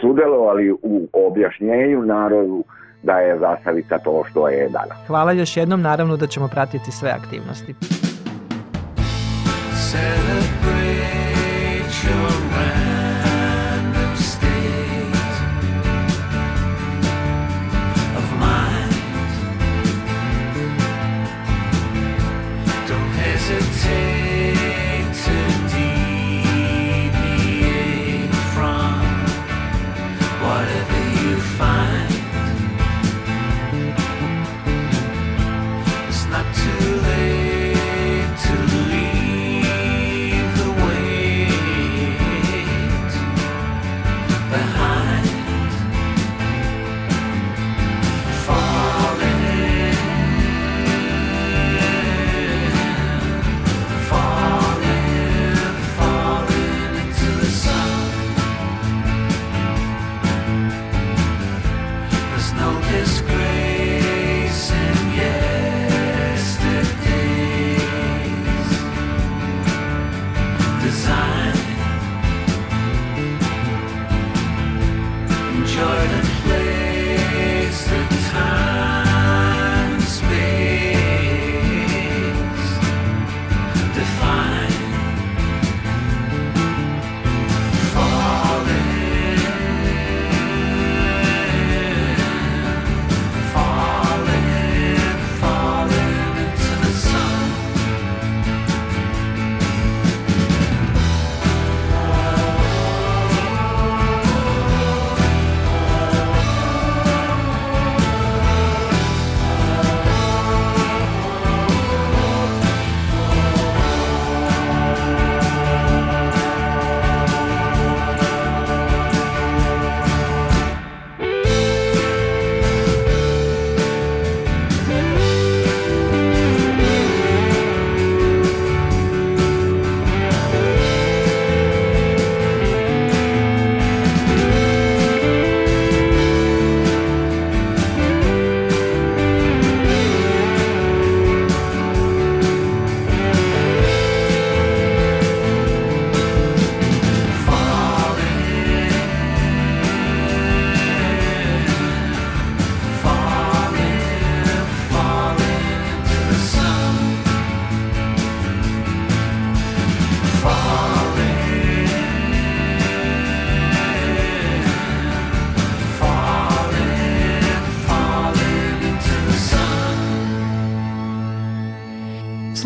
sudelovali 0.00 0.72
u 0.72 1.08
objašnjenju 1.12 2.02
narodu 2.02 2.64
da 3.02 3.12
je 3.12 3.38
Zasavica 3.38 3.98
to 3.98 4.24
što 4.30 4.48
je 4.48 4.68
danas. 4.68 4.98
Hvala 5.06 5.32
još 5.32 5.56
jednom, 5.56 5.82
naravno 5.82 6.16
da 6.16 6.26
ćemo 6.26 6.48
pratiti 6.48 6.92
sve 6.92 7.10
aktivnosti. 7.10 7.74
Celebrate 9.90 11.10
your 12.04 12.30
random 12.56 12.79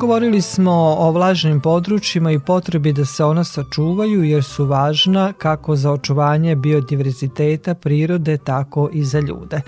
Govorili 0.00 0.42
smo 0.42 0.72
o 0.98 1.10
vlažnim 1.10 1.60
područjima 1.60 2.32
i 2.32 2.38
potrebi 2.38 2.92
da 2.92 3.04
se 3.04 3.24
ona 3.24 3.44
sačuvaju 3.44 4.24
jer 4.24 4.44
su 4.44 4.64
važna 4.64 5.32
kako 5.32 5.76
za 5.76 5.92
očuvanje 5.92 6.56
biodiverziteta 6.56 7.74
prirode, 7.74 8.38
tako 8.38 8.88
i 8.92 9.04
za 9.04 9.20
ljude. 9.20 9.60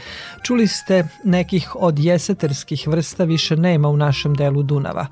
Čuli 0.43 0.67
ste 0.67 1.09
nekih 1.25 1.77
od 1.77 1.99
jeseterskih 1.99 2.89
vrsta 2.89 3.25
više 3.25 3.57
nema 3.57 3.89
u 3.89 3.97
našem 3.97 4.35
delu 4.35 4.63
Dunava, 4.63 5.07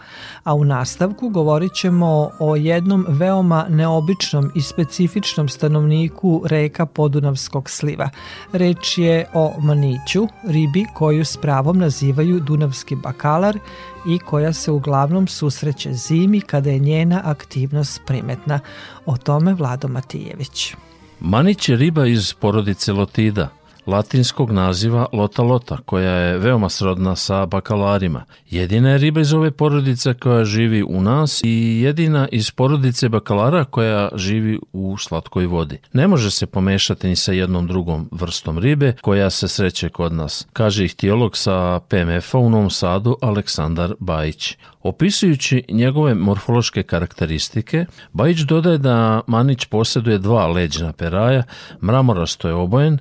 a 0.44 0.54
u 0.54 0.64
nastavku 0.64 1.28
govorit 1.28 1.72
ćemo 1.74 2.30
o 2.38 2.56
jednom 2.56 3.06
veoma 3.08 3.66
neobičnom 3.68 4.50
i 4.54 4.62
specifičnom 4.62 5.48
stanovniku 5.48 6.42
reka 6.46 6.86
Podunavskog 6.86 7.70
sliva. 7.70 8.10
Reč 8.52 8.98
je 8.98 9.26
o 9.34 9.52
maniću, 9.58 10.28
ribi 10.48 10.86
koju 10.94 11.24
s 11.24 11.36
pravom 11.36 11.78
nazivaju 11.78 12.40
dunavski 12.40 12.96
bakalar 12.96 13.58
i 14.06 14.18
koja 14.18 14.52
se 14.52 14.70
uglavnom 14.70 15.28
susreće 15.28 15.92
zimi 15.92 16.40
kada 16.40 16.70
je 16.70 16.78
njena 16.78 17.22
aktivnost 17.24 18.00
primetna. 18.06 18.60
O 19.06 19.16
tome 19.16 19.54
Vlado 19.54 19.88
Matijević. 19.88 20.74
Manić 21.20 21.68
je 21.68 21.76
riba 21.76 22.06
iz 22.06 22.34
porodice 22.34 22.92
lotida. 22.92 23.59
Latinskog 23.90 24.50
naziva 24.50 25.06
lota 25.12 25.42
lota, 25.42 25.78
koja 25.84 26.12
je 26.12 26.38
veoma 26.38 26.68
srodna 26.68 27.16
sa 27.16 27.46
bakalarima. 27.46 28.24
Jedina 28.50 28.90
je 28.90 28.98
riba 28.98 29.20
iz 29.20 29.32
ove 29.32 29.50
porodice 29.50 30.14
koja 30.14 30.44
živi 30.44 30.82
u 30.82 31.02
nas 31.02 31.40
i 31.44 31.80
jedina 31.82 32.28
iz 32.32 32.50
porodice 32.50 33.08
bakalara 33.08 33.64
koja 33.64 34.08
živi 34.14 34.58
u 34.72 34.96
slatkoj 34.98 35.46
vodi. 35.46 35.78
Ne 35.92 36.08
može 36.08 36.30
se 36.30 36.46
pomešati 36.46 37.08
ni 37.08 37.16
sa 37.16 37.32
jednom 37.32 37.66
drugom 37.66 38.08
vrstom 38.12 38.58
ribe 38.58 38.92
koja 39.00 39.30
se 39.30 39.48
sreće 39.48 39.88
kod 39.88 40.12
nas, 40.12 40.46
kaže 40.52 40.84
ihtiolog 40.84 41.36
sa 41.36 41.80
PMF-a 41.88 42.38
u 42.38 42.50
Novom 42.50 42.70
Sadu 42.70 43.16
Aleksandar 43.22 43.94
Bajić. 44.00 44.56
Opisujući 44.82 45.64
njegove 45.68 46.14
morfološke 46.14 46.82
karakteristike, 46.82 47.86
Bajić 48.12 48.38
dodaje 48.38 48.78
da 48.78 49.20
Manić 49.26 49.64
posjeduje 49.64 50.18
dva 50.18 50.46
leđna 50.46 50.92
peraja, 50.92 51.42
mramorasto 51.82 52.48
je 52.48 52.54
obojen, 52.54 52.98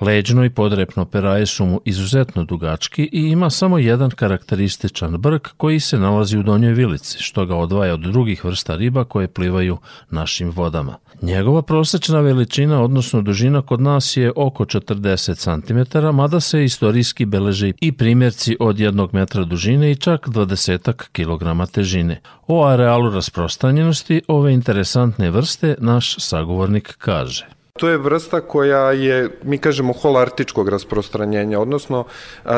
Leđno 0.00 0.44
i 0.44 0.50
podrepno 0.50 1.04
peraje 1.04 1.46
su 1.46 1.66
mu 1.66 1.80
izuzetno 1.84 2.44
dugački 2.44 3.08
i 3.12 3.20
ima 3.20 3.50
samo 3.50 3.78
jedan 3.78 4.10
karakterističan 4.10 5.16
brk 5.16 5.48
koji 5.56 5.80
se 5.80 5.98
nalazi 5.98 6.38
u 6.38 6.42
donjoj 6.42 6.72
vilici, 6.72 7.18
što 7.22 7.46
ga 7.46 7.56
odvaja 7.56 7.94
od 7.94 8.00
drugih 8.00 8.44
vrsta 8.44 8.76
riba 8.76 9.04
koje 9.04 9.28
plivaju 9.28 9.78
našim 10.10 10.50
vodama. 10.50 10.96
Njegova 11.22 11.62
prosečna 11.62 12.20
veličina, 12.20 12.82
odnosno 12.82 13.22
dužina 13.22 13.62
kod 13.62 13.80
nas 13.80 14.16
je 14.16 14.32
oko 14.36 14.64
40 14.64 15.36
cm, 15.36 15.98
mada 16.16 16.40
se 16.40 16.64
istorijski 16.64 17.24
beleže 17.24 17.72
i 17.80 17.92
primjerci 17.92 18.56
od 18.60 18.80
jednog 18.80 19.14
metra 19.14 19.44
dužine 19.44 19.90
i 19.90 19.96
čak 19.96 20.28
20 20.28 20.92
kg 21.12 21.72
težine. 21.72 22.20
O 22.46 22.64
arealu 22.66 23.10
rasprostranjenosti 23.10 24.22
ove 24.28 24.52
interesantne 24.52 25.30
vrste 25.30 25.74
naš 25.78 26.16
sagovornik 26.18 26.94
kaže. 26.98 27.55
To 27.76 27.88
je 27.88 27.98
vrsta 27.98 28.40
koja 28.40 28.92
je, 28.92 29.30
mi 29.42 29.58
kažemo, 29.58 29.92
holartičkog 29.92 30.68
rasprostranjenja, 30.68 31.60
odnosno 31.60 32.04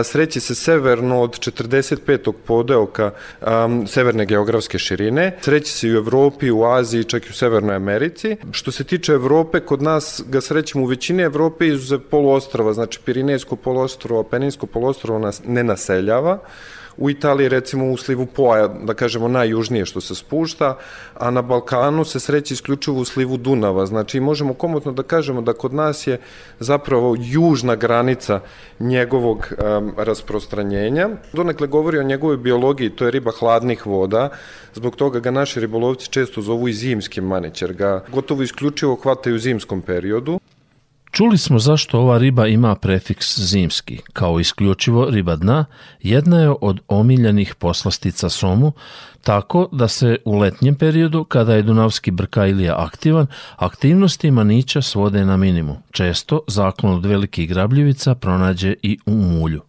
sreći 0.04 0.40
se 0.40 0.54
severno 0.54 1.20
od 1.20 1.38
45. 1.38 2.32
podeoka 2.46 3.10
um, 3.40 3.86
severne 3.86 4.26
geografske 4.26 4.78
širine, 4.78 5.36
sreći 5.40 5.72
se 5.72 5.88
i 5.88 5.94
u 5.94 5.96
Evropi, 5.96 6.50
u 6.50 6.64
Aziji, 6.64 7.04
čak 7.04 7.26
i 7.26 7.30
u 7.30 7.34
Severnoj 7.34 7.76
Americi. 7.76 8.36
Što 8.52 8.72
se 8.72 8.84
tiče 8.84 9.12
Evrope, 9.12 9.60
kod 9.60 9.82
nas 9.82 10.22
ga 10.28 10.40
srećemo 10.40 10.84
u 10.84 10.88
većini 10.88 11.22
Evrope 11.22 11.66
izuze 11.66 11.98
poluostrova, 11.98 12.72
znači 12.72 13.00
Pirinejsko 13.04 13.56
poluostrovo, 13.56 14.22
Peninsko 14.22 14.66
poluostrovo 14.66 15.18
nas 15.18 15.42
ne 15.46 15.64
naseljava, 15.64 16.38
U 16.98 17.10
Italiji 17.10 17.48
recimo 17.48 17.92
u 17.92 17.96
slivu 17.96 18.26
Poja, 18.26 18.68
da 18.68 18.94
kažemo 18.94 19.28
najjužnije 19.28 19.86
što 19.86 20.00
se 20.00 20.14
spušta, 20.14 20.76
a 21.14 21.30
na 21.30 21.42
Balkanu 21.42 22.04
se 22.04 22.20
sreće 22.20 22.54
isključivo 22.54 23.00
u 23.00 23.04
slivu 23.04 23.36
Dunava. 23.36 23.86
Znači 23.86 24.20
možemo 24.20 24.54
komotno 24.54 24.92
da 24.92 25.02
kažemo 25.02 25.40
da 25.40 25.52
kod 25.52 25.74
nas 25.74 26.06
je 26.06 26.20
zapravo 26.60 27.16
južna 27.18 27.76
granica 27.76 28.40
njegovog 28.80 29.52
um, 29.52 29.92
rasprostranjenja. 29.96 31.08
Donekle 31.32 31.66
govori 31.66 31.98
o 31.98 32.02
njegovoj 32.02 32.36
biologiji, 32.36 32.90
to 32.90 33.04
je 33.04 33.10
riba 33.10 33.30
hladnih 33.38 33.86
voda, 33.86 34.28
zbog 34.74 34.96
toga 34.96 35.20
ga 35.20 35.30
naši 35.30 35.60
ribolovci 35.60 36.10
često 36.10 36.42
zovu 36.42 36.68
i 36.68 36.72
zimskim 36.72 37.24
manić, 37.24 37.62
jer 37.62 37.72
ga 37.72 38.04
gotovo 38.12 38.42
isključivo 38.42 38.96
hvataju 38.96 39.36
u 39.36 39.38
zimskom 39.38 39.82
periodu. 39.82 40.40
Čuli 41.10 41.38
smo 41.38 41.58
zašto 41.58 42.00
ova 42.00 42.18
riba 42.18 42.46
ima 42.46 42.74
prefiks 42.74 43.38
zimski. 43.38 43.98
Kao 44.12 44.40
isključivo 44.40 45.10
riba 45.10 45.36
dna, 45.36 45.64
jedna 46.02 46.40
je 46.40 46.54
od 46.60 46.80
omiljenih 46.88 47.54
poslastica 47.54 48.28
somu, 48.28 48.72
tako 49.22 49.68
da 49.72 49.88
se 49.88 50.16
u 50.24 50.38
letnjem 50.38 50.74
periodu, 50.74 51.24
kada 51.24 51.54
je 51.54 51.62
Dunavski 51.62 52.10
brkajlija 52.10 52.74
aktivan, 52.78 53.26
aktivnosti 53.56 54.30
manića 54.30 54.82
svode 54.82 55.24
na 55.24 55.36
minimum. 55.36 55.76
Često 55.90 56.40
zaklon 56.46 56.94
od 56.94 57.06
velikih 57.06 57.48
grabljivica 57.48 58.14
pronađe 58.14 58.74
i 58.82 58.98
u 59.06 59.12
mulju. 59.12 59.67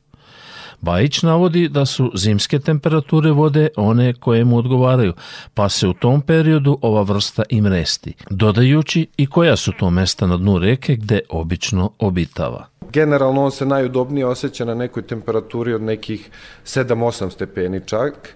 Bajić 0.82 1.24
navodi 1.24 1.70
da 1.70 1.86
su 1.86 2.12
zimske 2.16 2.60
temperature 2.60 3.32
vode 3.32 3.68
one 3.76 4.14
koje 4.14 4.46
mu 4.46 4.58
odgovaraju, 4.58 5.14
pa 5.54 5.70
se 5.70 5.88
u 5.88 5.94
tom 5.94 6.22
periodu 6.22 6.80
ova 6.82 7.02
vrsta 7.02 7.44
im 7.50 7.68
resti, 7.68 8.14
dodajući 8.30 9.08
i 9.18 9.28
koja 9.28 9.56
su 9.56 9.72
to 9.80 9.90
mesta 9.90 10.28
na 10.28 10.38
dnu 10.38 10.60
reke 10.60 10.96
gde 10.96 11.20
obično 11.30 11.92
obitava. 12.00 12.66
Generalno 12.94 13.44
on 13.44 13.52
se 13.52 13.66
najudobnije 13.66 14.26
osjeća 14.26 14.66
na 14.66 14.76
nekoj 14.76 15.04
temperaturi 15.04 15.74
od 15.74 15.82
nekih 15.82 16.30
7-8 16.66 17.30
stepeni 17.30 17.82
čak. 17.86 18.36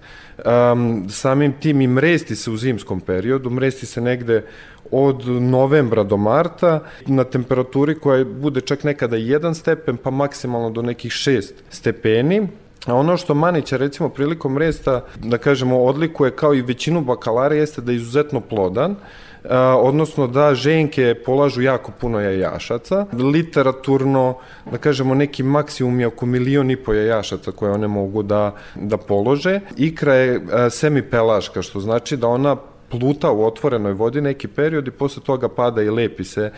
Um, 0.73 1.10
samim 1.10 1.53
tim 1.60 1.82
i 1.82 1.88
mresti 1.88 2.36
se 2.36 2.51
u 2.51 2.58
zimskom 2.58 3.01
periodu, 3.01 3.49
mresti 3.49 3.86
se 3.86 4.01
negde 4.01 4.45
od 4.93 5.27
novembra 5.27 6.03
do 6.03 6.17
marta 6.17 6.79
na 7.06 7.23
temperaturi 7.23 7.99
koja 7.99 8.25
bude 8.25 8.62
čak 8.62 8.84
nekada 8.84 9.17
1 9.17 9.53
stepen 9.53 9.97
pa 9.97 10.12
maksimalno 10.12 10.69
do 10.69 10.82
nekih 10.82 11.12
6 11.12 11.51
stepeni. 11.69 12.47
A 12.86 12.95
ono 12.95 13.17
što 13.17 13.34
Manića 13.34 13.77
recimo 13.77 14.10
prilikom 14.10 14.58
resta, 14.58 15.06
da 15.15 15.38
kažemo, 15.38 15.84
odlikuje 15.84 16.32
kao 16.32 16.53
i 16.53 16.62
većinu 16.62 17.01
bakalara 17.01 17.56
jeste 17.56 17.82
da 17.82 17.91
je 17.91 17.95
izuzetno 17.95 18.39
plodan, 18.39 18.95
a, 19.49 19.77
odnosno 19.79 20.27
da 20.27 20.56
ženke 20.56 21.15
polažu 21.25 21.62
jako 21.62 21.91
puno 22.01 22.19
jajašaca. 22.19 23.06
Literaturno, 23.13 24.38
da 24.71 24.77
kažemo, 24.77 25.15
neki 25.15 25.43
maksimum 25.43 25.99
je 25.99 26.08
oko 26.08 26.25
milion 26.25 26.71
i 26.71 26.75
po 26.75 26.93
jajašaca 26.93 27.51
koje 27.51 27.71
one 27.71 27.88
mogu 27.88 28.23
da, 28.23 28.56
da 28.75 28.97
polože. 28.97 29.60
Ikra 29.77 30.13
je 30.13 30.41
semipelaška, 30.69 31.62
što 31.62 31.79
znači 31.79 32.17
da 32.17 32.27
ona 32.27 32.56
pluta 32.93 33.32
u 33.32 33.45
otvorenoj 33.45 33.93
vodi 33.93 34.22
neki 34.22 34.47
period 34.47 34.88
i 34.88 34.91
posle 34.91 35.24
toga 35.24 35.49
pada 35.49 35.82
i 35.82 35.89
lepi 35.89 36.24
se 36.24 36.51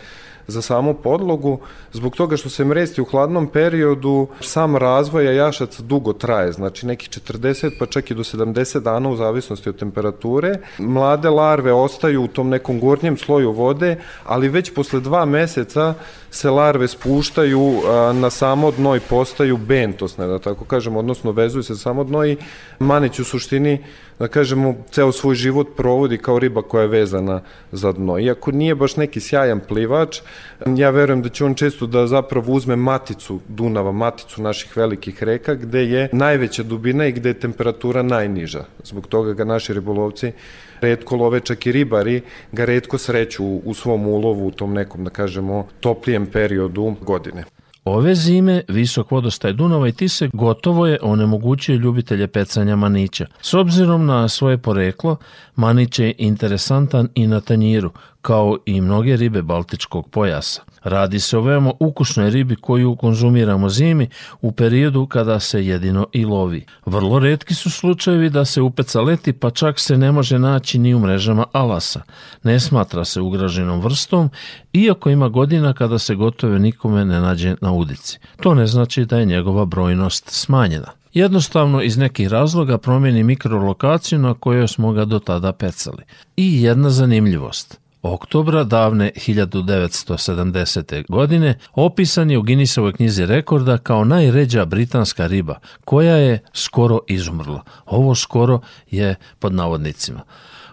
za 0.46 0.62
samu 0.62 0.94
podlogu, 0.94 1.58
zbog 1.92 2.16
toga 2.16 2.36
što 2.36 2.48
se 2.48 2.64
mresti 2.64 3.00
u 3.00 3.04
hladnom 3.04 3.46
periodu, 3.46 4.28
sam 4.40 4.76
razvoj 4.76 5.24
jajašaca 5.24 5.82
dugo 5.82 6.12
traje, 6.12 6.52
znači 6.52 6.86
neki 6.86 7.08
40 7.20 7.70
pa 7.78 7.86
čak 7.86 8.10
i 8.10 8.14
do 8.14 8.22
70 8.22 8.80
dana 8.80 9.08
u 9.08 9.16
zavisnosti 9.16 9.68
od 9.68 9.78
temperature. 9.78 10.58
Mlade 10.78 11.30
larve 11.30 11.72
ostaju 11.72 12.22
u 12.22 12.28
tom 12.28 12.48
nekom 12.48 12.80
gornjem 12.80 13.16
sloju 13.16 13.52
vode, 13.52 13.96
ali 14.24 14.48
već 14.48 14.74
posle 14.74 15.00
dva 15.00 15.24
meseca 15.24 15.94
se 16.30 16.50
larve 16.50 16.88
spuštaju 16.88 17.72
na 18.14 18.30
samo 18.30 18.70
dno 18.70 18.96
i 18.96 19.00
postaju 19.00 19.56
bentosne, 19.56 20.26
da 20.26 20.38
tako 20.38 20.64
kažem, 20.64 20.96
odnosno 20.96 21.32
vezuju 21.32 21.62
se 21.62 21.76
samo 21.76 22.04
dno 22.04 22.24
i 22.26 22.36
manić 22.78 23.18
u 23.18 23.24
suštini 23.24 23.84
da 24.18 24.28
kažemo, 24.28 24.74
ceo 24.90 25.12
svoj 25.12 25.34
život 25.34 25.68
provodi 25.76 26.18
kao 26.18 26.38
riba 26.38 26.62
koja 26.62 26.82
je 26.82 26.88
vezana 26.88 27.40
za 27.72 27.92
dno. 27.92 28.18
Iako 28.18 28.52
nije 28.52 28.74
baš 28.74 28.96
neki 28.96 29.20
sjajan 29.20 29.60
plivač, 29.60 30.20
ja 30.66 30.90
verujem 30.90 31.22
da 31.22 31.28
će 31.28 31.44
on 31.44 31.54
često 31.54 31.86
da 31.86 32.06
zapravo 32.06 32.52
uzme 32.52 32.76
maticu 32.76 33.40
Dunava, 33.48 33.92
maticu 33.92 34.42
naših 34.42 34.76
velikih 34.76 35.22
reka, 35.22 35.54
gde 35.54 35.84
je 35.84 36.08
najveća 36.12 36.62
dubina 36.62 37.06
i 37.06 37.12
gde 37.12 37.28
je 37.28 37.40
temperatura 37.40 38.02
najniža. 38.02 38.64
Zbog 38.84 39.06
toga 39.06 39.32
ga 39.32 39.44
naši 39.44 39.74
ribolovci 39.74 40.32
redko 40.80 41.16
love, 41.16 41.40
čak 41.40 41.66
i 41.66 41.72
ribari 41.72 42.22
ga 42.52 42.64
redko 42.64 42.98
sreću 42.98 43.44
u 43.44 43.74
svom 43.74 44.06
ulovu 44.06 44.46
u 44.46 44.50
tom 44.50 44.74
nekom, 44.74 45.04
da 45.04 45.10
kažemo, 45.10 45.66
toplijem 45.80 46.26
periodu 46.26 46.94
godine. 47.00 47.44
Ove 47.88 48.14
zime 48.14 48.62
visok 48.68 49.10
vodostaj 49.10 49.52
Dunava 49.52 49.88
i 49.88 49.92
Tise 49.92 50.28
gotovo 50.32 50.86
je 50.86 50.98
onemogućio 51.02 51.76
ljubitelje 51.76 52.26
pecanja 52.26 52.76
manića. 52.76 53.26
S 53.40 53.54
obzirom 53.54 54.06
na 54.06 54.28
svoje 54.28 54.58
poreklo, 54.58 55.16
manić 55.56 55.98
je 55.98 56.14
interesantan 56.18 57.08
i 57.14 57.26
na 57.26 57.40
tanjiru, 57.40 57.90
kao 58.22 58.58
i 58.66 58.80
mnoge 58.80 59.16
ribe 59.16 59.42
Baltičkog 59.42 60.08
pojasa. 60.08 60.62
Radi 60.86 61.20
se 61.20 61.38
o 61.38 61.40
veoma 61.40 61.72
ukusnoj 61.80 62.30
ribi 62.30 62.56
koju 62.56 62.96
konzumiramo 62.96 63.68
zimi 63.68 64.08
u 64.40 64.52
periodu 64.52 65.06
kada 65.06 65.40
se 65.40 65.66
jedino 65.66 66.06
i 66.12 66.24
lovi. 66.24 66.66
Vrlo 66.86 67.18
redki 67.18 67.54
su 67.54 67.70
slučajevi 67.70 68.30
da 68.30 68.44
se 68.44 68.60
upeca 68.60 69.00
leti 69.00 69.32
pa 69.32 69.50
čak 69.50 69.80
se 69.80 69.98
ne 69.98 70.12
može 70.12 70.38
naći 70.38 70.78
ni 70.78 70.94
u 70.94 70.98
mrežama 70.98 71.44
alasa. 71.52 72.02
Ne 72.42 72.60
smatra 72.60 73.04
se 73.04 73.20
ugraženom 73.20 73.80
vrstom, 73.80 74.30
iako 74.72 75.10
ima 75.10 75.28
godina 75.28 75.72
kada 75.72 75.98
se 75.98 76.14
gotove 76.14 76.58
nikome 76.58 77.04
ne 77.04 77.20
nađe 77.20 77.56
na 77.60 77.72
udici. 77.72 78.18
To 78.42 78.54
ne 78.54 78.66
znači 78.66 79.04
da 79.04 79.18
je 79.18 79.24
njegova 79.24 79.64
brojnost 79.64 80.24
smanjena. 80.30 80.88
Jednostavno 81.14 81.82
iz 81.82 81.96
nekih 81.96 82.28
razloga 82.28 82.78
promijeni 82.78 83.22
mikrolokaciju 83.22 84.18
na 84.18 84.34
kojoj 84.34 84.68
smo 84.68 84.92
ga 84.92 85.04
do 85.04 85.18
tada 85.18 85.52
pecali. 85.52 86.02
I 86.36 86.62
jedna 86.62 86.90
zanimljivost– 86.90 87.80
oktobra 88.02 88.64
davne 88.64 89.10
1970. 89.16 91.04
godine 91.08 91.58
opisan 91.74 92.30
je 92.30 92.38
u 92.38 92.42
Guinnessovoj 92.42 92.92
knjizi 92.92 93.26
rekorda 93.26 93.78
kao 93.78 94.04
najređa 94.04 94.64
britanska 94.64 95.26
riba, 95.26 95.54
koja 95.84 96.16
je 96.16 96.38
skoro 96.52 97.00
izumrla. 97.08 97.62
Ovo 97.86 98.14
skoro 98.14 98.60
je 98.90 99.14
pod 99.38 99.54
navodnicima. 99.54 100.22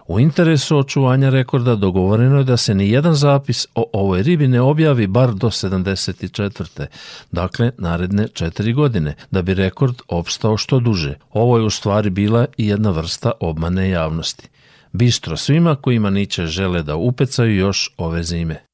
U 0.06 0.20
interesu 0.20 0.78
očuvanja 0.78 1.30
rekorda 1.30 1.74
dogovoreno 1.74 2.38
je 2.38 2.44
da 2.44 2.56
se 2.56 2.74
ni 2.74 2.90
jedan 2.90 3.14
zapis 3.14 3.66
o 3.74 3.90
ovoj 3.92 4.22
ribi 4.22 4.48
ne 4.48 4.60
objavi 4.60 5.06
bar 5.06 5.34
do 5.34 5.50
74. 5.50 6.86
Dakle, 7.32 7.70
naredne 7.78 8.28
četiri 8.28 8.72
godine, 8.72 9.14
da 9.30 9.42
bi 9.42 9.54
rekord 9.54 9.94
opstao 10.08 10.56
što 10.56 10.80
duže. 10.80 11.14
Ovo 11.32 11.58
je 11.58 11.64
u 11.64 11.70
stvari 11.70 12.10
bila 12.10 12.46
i 12.56 12.66
jedna 12.66 12.90
vrsta 12.90 13.32
obmane 13.40 13.88
javnosti 13.88 14.48
bistro 14.94 15.36
svima 15.36 15.76
kojima 15.76 16.10
niće 16.10 16.46
žele 16.46 16.82
da 16.82 16.96
upecaju 16.96 17.56
još 17.56 17.94
ove 17.96 18.22
zime. 18.22 18.66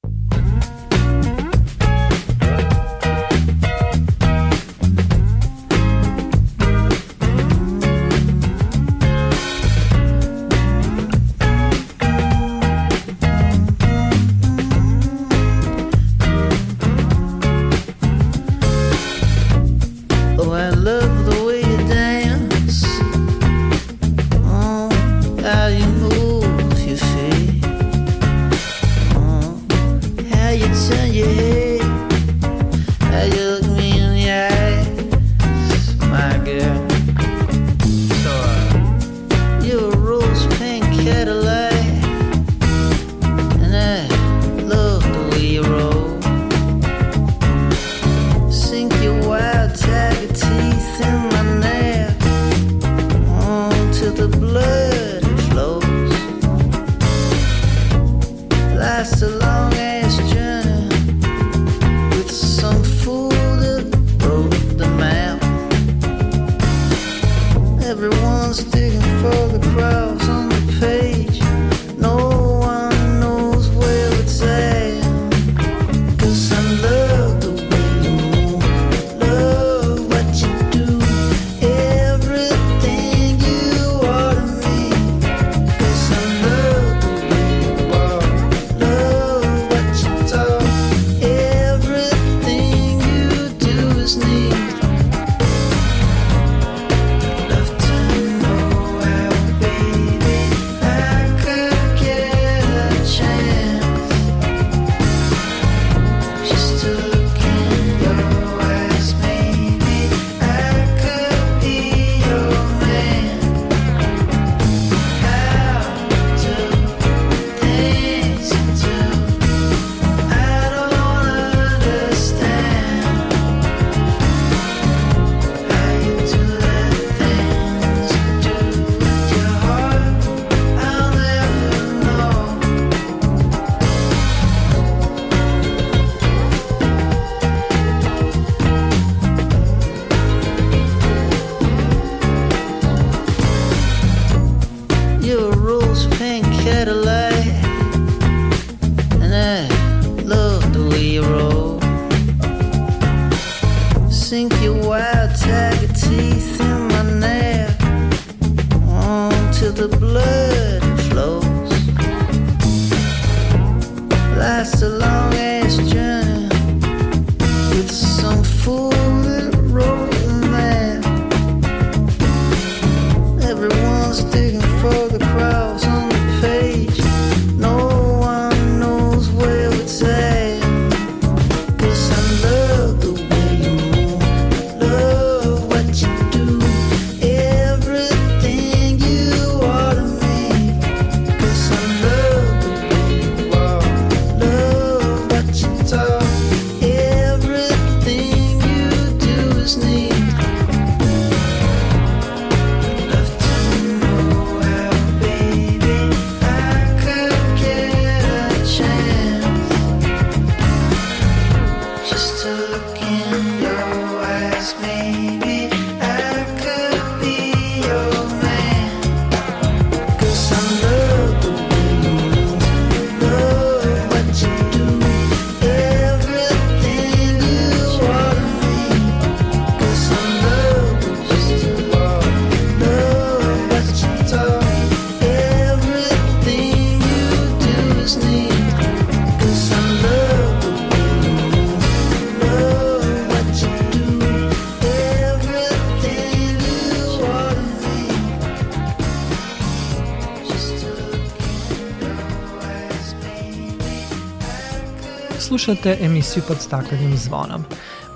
Slušate 255.71 256.05
emisiju 256.05 256.43
pod 256.49 256.61
staklenim 256.61 257.17
zvonom. 257.17 257.65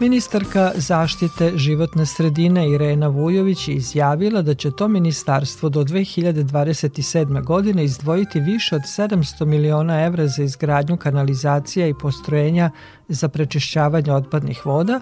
Ministarka 0.00 0.72
zaštite 0.74 1.52
životne 1.56 2.06
sredine 2.06 2.70
Irena 2.70 3.08
Vujović 3.08 3.68
je 3.68 3.74
izjavila 3.74 4.42
da 4.42 4.54
će 4.54 4.70
to 4.70 4.88
ministarstvo 4.88 5.68
do 5.68 5.84
2027. 5.84 7.44
godine 7.44 7.84
izdvojiti 7.84 8.40
više 8.40 8.76
od 8.76 8.82
700 8.82 9.44
miliona 9.44 10.04
evra 10.04 10.26
za 10.26 10.42
izgradnju 10.42 10.96
kanalizacija 10.96 11.86
i 11.86 11.94
postrojenja 11.94 12.70
za 13.08 13.28
prečišćavanje 13.28 14.12
otpadnih 14.12 14.66
voda, 14.66 15.00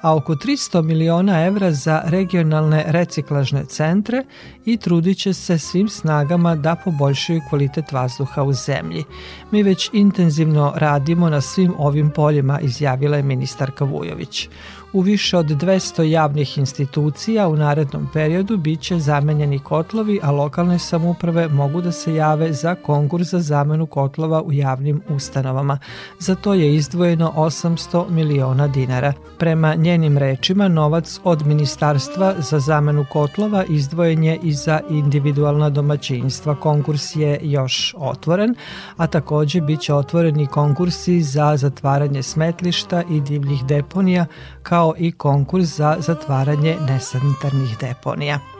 a 0.00 0.16
oko 0.16 0.34
300 0.34 0.82
miliona 0.82 1.46
evra 1.46 1.72
za 1.72 2.02
regionalne 2.04 2.84
reciklažne 2.86 3.64
centre 3.64 4.24
i 4.64 4.76
trudit 4.76 5.18
će 5.18 5.32
se 5.32 5.58
svim 5.58 5.88
snagama 5.88 6.54
da 6.54 6.76
poboljšaju 6.84 7.40
kvalitet 7.48 7.92
vazduha 7.92 8.42
u 8.42 8.52
zemlji. 8.52 9.04
Mi 9.50 9.62
već 9.62 9.90
intenzivno 9.92 10.72
radimo 10.76 11.30
na 11.30 11.40
svim 11.40 11.74
ovim 11.78 12.10
poljima, 12.10 12.60
izjavila 12.60 13.16
je 13.16 13.22
ministarka 13.22 13.84
Vujović. 13.84 14.48
U 14.94 15.00
više 15.00 15.38
od 15.38 15.46
200 15.46 16.02
javnih 16.02 16.58
institucija 16.58 17.48
u 17.48 17.56
narednom 17.56 18.08
periodu 18.12 18.56
biće 18.56 18.98
zamenjeni 18.98 19.58
kotlovi, 19.58 20.20
a 20.22 20.30
lokalne 20.30 20.78
samuprave 20.78 21.48
mogu 21.48 21.80
da 21.80 21.92
se 21.92 22.14
jave 22.14 22.52
za 22.52 22.74
konkurs 22.74 23.28
za 23.28 23.40
zamenu 23.40 23.86
kotlova 23.86 24.42
u 24.42 24.52
javnim 24.52 25.02
ustanovama. 25.08 25.78
Za 26.18 26.34
to 26.34 26.54
je 26.54 26.74
izdvojeno 26.74 27.32
800 27.36 28.10
miliona 28.10 28.68
dinara. 28.68 29.12
Prema 29.38 29.74
njenim 29.74 30.18
rečima, 30.18 30.68
novac 30.68 31.20
od 31.24 31.46
Ministarstva 31.46 32.34
za 32.38 32.58
zamenu 32.58 33.06
kotlova 33.12 33.64
izdvojen 33.64 34.24
je 34.24 34.38
i 34.42 34.52
za 34.52 34.80
individualna 34.90 35.70
domaćinstva. 35.70 36.54
Konkurs 36.54 37.16
je 37.16 37.38
još 37.42 37.94
otvoren, 37.98 38.54
a 38.96 39.06
takođe 39.06 39.60
biće 39.60 39.94
otvoreni 39.94 40.46
konkursi 40.46 41.22
za 41.22 41.56
zatvaranje 41.56 42.22
smetlišta 42.22 43.02
i 43.10 43.20
divljih 43.20 43.64
deponija 43.64 44.26
kao 44.62 44.83
i 44.96 45.12
konkurs 45.12 45.68
za 45.68 45.96
zatvaranje 46.00 46.76
nesanitarnih 46.88 47.78
deponija. 47.80 48.53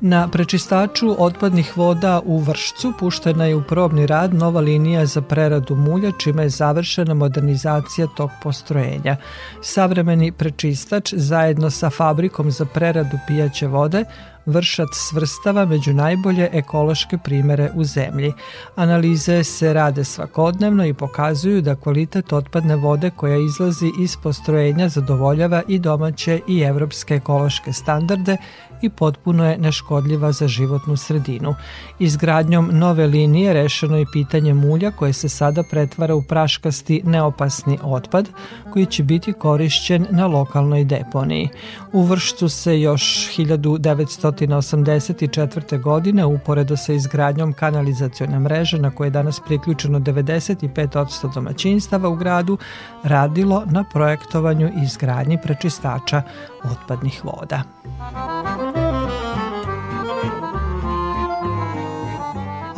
Na 0.00 0.28
prečistaču 0.28 1.14
otpadnih 1.18 1.76
voda 1.76 2.20
u 2.24 2.38
Vršcu 2.38 2.92
puštena 2.98 3.44
je 3.44 3.56
u 3.56 3.62
probni 3.62 4.06
rad 4.06 4.34
nova 4.34 4.60
linija 4.60 5.06
za 5.06 5.22
preradu 5.22 5.76
mulja, 5.76 6.12
čime 6.18 6.42
je 6.42 6.48
završena 6.48 7.14
modernizacija 7.14 8.06
tog 8.16 8.30
postrojenja. 8.42 9.16
Savremeni 9.62 10.32
prečistač 10.32 11.14
zajedno 11.14 11.70
sa 11.70 11.90
fabrikom 11.90 12.50
za 12.50 12.64
preradu 12.64 13.18
pijaće 13.26 13.66
vode 13.66 14.04
Vršac 14.48 14.88
svrstava 14.92 15.64
među 15.64 15.92
najbolje 15.92 16.48
ekološke 16.52 17.18
primere 17.18 17.70
u 17.74 17.84
zemlji. 17.84 18.32
Analize 18.76 19.44
se 19.44 19.72
rade 19.72 20.04
svakodnevno 20.04 20.86
i 20.86 20.94
pokazuju 20.94 21.62
da 21.62 21.74
kvalitet 21.74 22.32
otpadne 22.32 22.76
vode 22.76 23.10
koja 23.10 23.36
izlazi 23.36 23.90
iz 24.00 24.16
postrojenja 24.22 24.88
zadovoljava 24.88 25.62
i 25.68 25.78
domaće 25.78 26.40
i 26.46 26.60
evropske 26.60 27.14
ekološke 27.14 27.72
standarde 27.72 28.36
i 28.82 28.88
potpuno 28.88 29.50
je 29.50 29.58
neškodljiva 29.58 30.32
za 30.32 30.48
životnu 30.48 30.96
sredinu. 30.96 31.54
Izgradnjom 31.98 32.70
nove 32.72 33.06
linije 33.06 33.52
rešeno 33.52 33.96
je 33.96 34.06
pitanje 34.12 34.54
mulja 34.54 34.90
koje 34.90 35.12
se 35.12 35.28
sada 35.28 35.62
pretvara 35.70 36.14
u 36.14 36.22
praškasti 36.22 37.02
neopasni 37.04 37.78
otpad 37.82 38.28
koji 38.72 38.86
će 38.86 39.02
biti 39.02 39.32
korišćen 39.32 40.06
na 40.10 40.26
lokalnoj 40.26 40.84
deponiji. 40.84 41.48
U 41.92 42.02
Vršcu 42.02 42.48
se 42.48 42.80
još 42.80 43.02
1984. 43.36 45.82
godine 45.82 46.24
uporedo 46.24 46.76
sa 46.76 46.92
izgradnjom 46.92 47.52
kanalizacione 47.52 48.38
mreže 48.38 48.78
na 48.78 48.90
koje 48.90 49.06
je 49.06 49.10
danas 49.10 49.40
priključeno 49.46 50.00
95% 50.00 51.34
domaćinstava 51.34 52.08
u 52.08 52.16
gradu 52.16 52.58
radilo 53.02 53.62
na 53.66 53.84
projektovanju 53.92 54.68
i 54.68 54.84
izgradnji 54.84 55.38
prečistača 55.42 56.22
otpadnih 56.64 57.24
voda. 57.24 57.62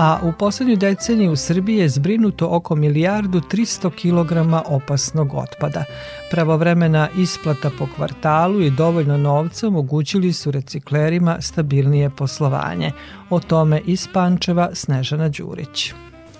A 0.02 0.18
u 0.22 0.32
poslednjoj 0.32 0.76
deceniji 0.76 1.28
u 1.28 1.36
Srbiji 1.36 1.76
je 1.76 1.88
zbrinuto 1.88 2.48
oko 2.50 2.74
milijardu 2.74 3.40
300 3.40 3.90
kg 3.90 4.32
opasnog 4.66 5.34
otpada. 5.34 5.84
Pravovremena 6.30 7.08
isplata 7.18 7.70
po 7.78 7.86
kvartalu 7.96 8.60
i 8.60 8.70
dovoljno 8.70 9.16
novca 9.16 9.68
omogućili 9.68 10.32
su 10.32 10.50
reciklerima 10.50 11.36
stabilnije 11.40 12.10
poslovanje. 12.10 12.92
O 13.30 13.40
tome 13.40 13.80
iz 13.86 14.08
Pančeva 14.12 14.70
Snežana 14.74 15.28
Đurić. 15.28 15.92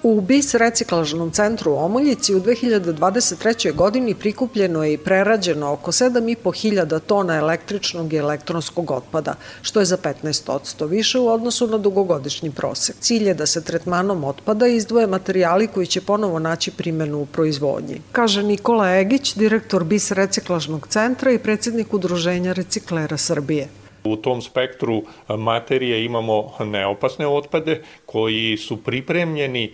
U 0.03 0.21
BIS 0.21 0.55
reciklažnom 0.55 1.31
centru 1.31 1.73
u 1.73 1.77
Omoljici 1.77 2.35
u 2.35 2.41
2023. 2.41 3.75
godini 3.75 4.15
prikupljeno 4.15 4.85
je 4.85 4.93
i 4.93 4.99
prerađeno 4.99 5.73
oko 5.73 5.93
7.500 5.93 7.01
tona 7.01 7.37
električnog 7.37 8.13
i 8.13 8.17
elektronskog 8.17 8.91
otpada, 8.91 9.35
što 9.63 9.81
je 9.81 9.87
za 9.87 9.97
15% 9.97 10.87
više 10.89 11.19
u 11.19 11.29
odnosu 11.29 11.67
na 11.67 11.79
dugogodišnji 11.79 12.51
prosek. 12.51 12.97
Cilj 13.01 13.29
je 13.29 13.35
da 13.35 13.47
se 13.47 13.65
tretmanom 13.65 14.25
otpada 14.25 14.67
izdvoje 14.67 15.07
materijali 15.07 15.67
koji 15.67 15.87
će 15.87 16.01
ponovo 16.01 16.39
naći 16.39 16.71
primenu 16.71 17.21
u 17.21 17.27
proizvodnji. 17.27 18.01
Kaže 18.13 18.43
Nikola 18.43 18.97
Egić, 18.97 19.35
direktor 19.35 19.85
BIS 19.85 20.11
reciklažnog 20.11 20.87
centra 20.89 21.33
i 21.33 21.39
predsednik 21.39 21.95
Udruženja 21.95 22.53
reciklera 22.53 23.17
Srbije. 23.17 23.69
U 24.05 24.17
tom 24.17 24.43
spektru 24.43 25.03
materije 25.29 26.05
imamo 26.05 26.53
neopasne 26.61 27.27
otpade 27.27 27.83
koji 28.07 28.57
su 28.57 28.77
pripremljeni 28.85 29.65
e, 29.65 29.71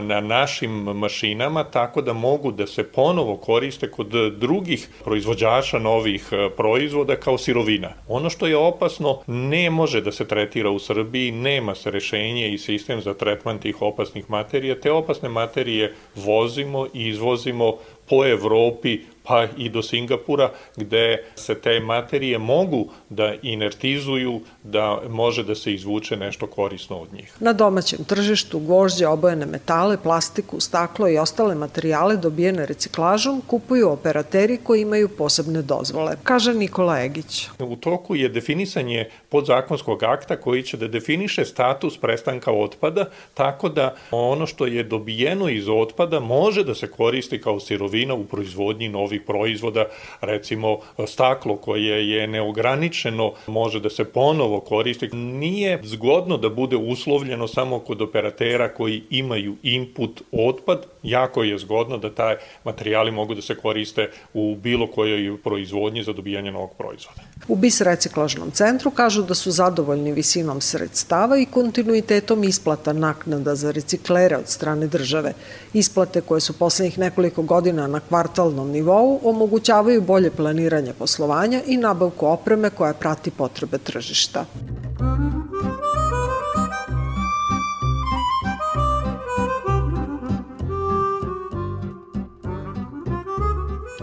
na 0.00 0.20
našim 0.20 0.70
mašinama 0.70 1.64
tako 1.64 2.02
da 2.02 2.12
mogu 2.12 2.52
da 2.52 2.66
se 2.66 2.84
ponovo 2.84 3.36
koriste 3.36 3.90
kod 3.90 4.06
drugih 4.38 4.88
proizvođača 5.04 5.78
novih 5.78 6.28
e, 6.32 6.50
proizvoda 6.56 7.16
kao 7.16 7.38
sirovina. 7.38 7.92
Ono 8.08 8.30
što 8.30 8.46
je 8.46 8.56
opasno 8.56 9.20
ne 9.26 9.70
može 9.70 10.00
da 10.00 10.12
se 10.12 10.28
tretira 10.28 10.70
u 10.70 10.78
Srbiji, 10.78 11.32
nema 11.32 11.74
se 11.74 11.90
rešenje 11.90 12.52
i 12.52 12.58
sistem 12.58 13.00
za 13.00 13.14
tretman 13.14 13.58
tih 13.58 13.82
opasnih 13.82 14.30
materija. 14.30 14.80
Te 14.80 14.92
opasne 14.92 15.28
materije 15.28 15.94
vozimo 16.14 16.86
i 16.94 17.08
izvozimo 17.08 17.76
po 18.08 18.26
Evropi 18.26 18.98
pa 19.30 19.46
i 19.56 19.68
do 19.68 19.82
Singapura 19.82 20.50
gde 20.76 21.22
se 21.36 21.54
te 21.54 21.80
materije 21.80 22.38
mogu 22.38 22.88
da 23.08 23.34
inertizuju, 23.42 24.40
da 24.62 25.02
može 25.08 25.44
da 25.44 25.54
se 25.54 25.74
izvuče 25.74 26.16
nešto 26.16 26.46
korisno 26.46 26.96
od 26.96 27.12
njih. 27.12 27.34
Na 27.40 27.52
domaćem 27.52 28.04
tržištu 28.04 28.58
gvožđe, 28.58 29.06
obojene 29.06 29.46
metale, 29.46 29.96
plastiku, 30.02 30.60
staklo 30.60 31.08
i 31.08 31.18
ostale 31.18 31.54
materijale 31.54 32.16
dobijene 32.16 32.66
reciklažom 32.66 33.42
kupuju 33.46 33.90
operateri 33.90 34.58
koji 34.62 34.82
imaju 34.82 35.08
posebne 35.08 35.62
dozvole, 35.62 36.16
kaže 36.22 36.54
Nikola 36.54 37.00
Egić. 37.02 37.48
U 37.58 37.76
toku 37.76 38.16
je 38.16 38.28
definisanje 38.28 39.06
podzakonskog 39.28 40.02
akta 40.02 40.36
koji 40.36 40.62
će 40.62 40.76
da 40.76 40.88
definiše 40.88 41.44
status 41.44 41.98
prestanka 41.98 42.52
otpada, 42.52 43.04
tako 43.34 43.68
da 43.68 43.94
ono 44.10 44.46
što 44.46 44.66
je 44.66 44.82
dobijeno 44.82 45.48
iz 45.48 45.68
otpada 45.68 46.20
može 46.20 46.64
da 46.64 46.74
se 46.74 46.90
koristi 46.90 47.40
kao 47.40 47.60
sirovina 47.60 48.14
u 48.14 48.24
proizvodnji 48.24 48.88
novih 48.88 49.19
proizvoda, 49.20 49.84
recimo 50.20 50.78
staklo 51.06 51.56
koje 51.56 52.10
je 52.10 52.26
neograničeno 52.26 53.32
može 53.46 53.80
da 53.80 53.90
se 53.90 54.04
ponovo 54.04 54.60
koristi. 54.60 55.08
Nije 55.16 55.80
zgodno 55.84 56.36
da 56.36 56.48
bude 56.48 56.76
uslovljeno 56.76 57.48
samo 57.48 57.78
kod 57.78 58.02
operatera 58.02 58.68
koji 58.74 59.02
imaju 59.10 59.56
input 59.62 60.22
otpad, 60.32 60.86
jako 61.02 61.42
je 61.42 61.58
zgodno 61.58 61.98
da 61.98 62.14
taj 62.14 62.36
materijali 62.64 63.10
mogu 63.10 63.34
da 63.34 63.42
se 63.42 63.54
koriste 63.54 64.10
u 64.34 64.56
bilo 64.56 64.86
kojoj 64.86 65.38
proizvodnji 65.44 66.02
za 66.02 66.12
dobijanje 66.12 66.52
novog 66.52 66.70
proizvoda. 66.78 67.20
U 67.48 67.56
BIS 67.56 67.80
reciklažnom 67.80 68.50
centru 68.50 68.90
kažu 68.90 69.22
da 69.22 69.34
su 69.34 69.50
zadovoljni 69.50 70.12
visinom 70.12 70.60
sredstava 70.60 71.38
i 71.38 71.46
kontinuitetom 71.46 72.44
isplata 72.44 72.92
naknada 72.92 73.54
za 73.54 73.70
reciklere 73.70 74.36
od 74.36 74.48
strane 74.48 74.86
države. 74.86 75.32
Isplate 75.72 76.20
koje 76.20 76.40
su 76.40 76.52
poslednjih 76.58 76.98
nekoliko 76.98 77.42
godina 77.42 77.86
na 77.86 78.00
kvartalnom 78.00 78.70
nivou 78.70 78.99
omogućavaju 79.22 80.00
bolje 80.00 80.30
planiranje 80.30 80.92
poslovanja 80.92 81.60
i 81.66 81.76
nabavku 81.76 82.26
opreme 82.26 82.70
koja 82.70 82.94
prati 82.94 83.30
potrebe 83.30 83.78
tržišta. 83.78 84.44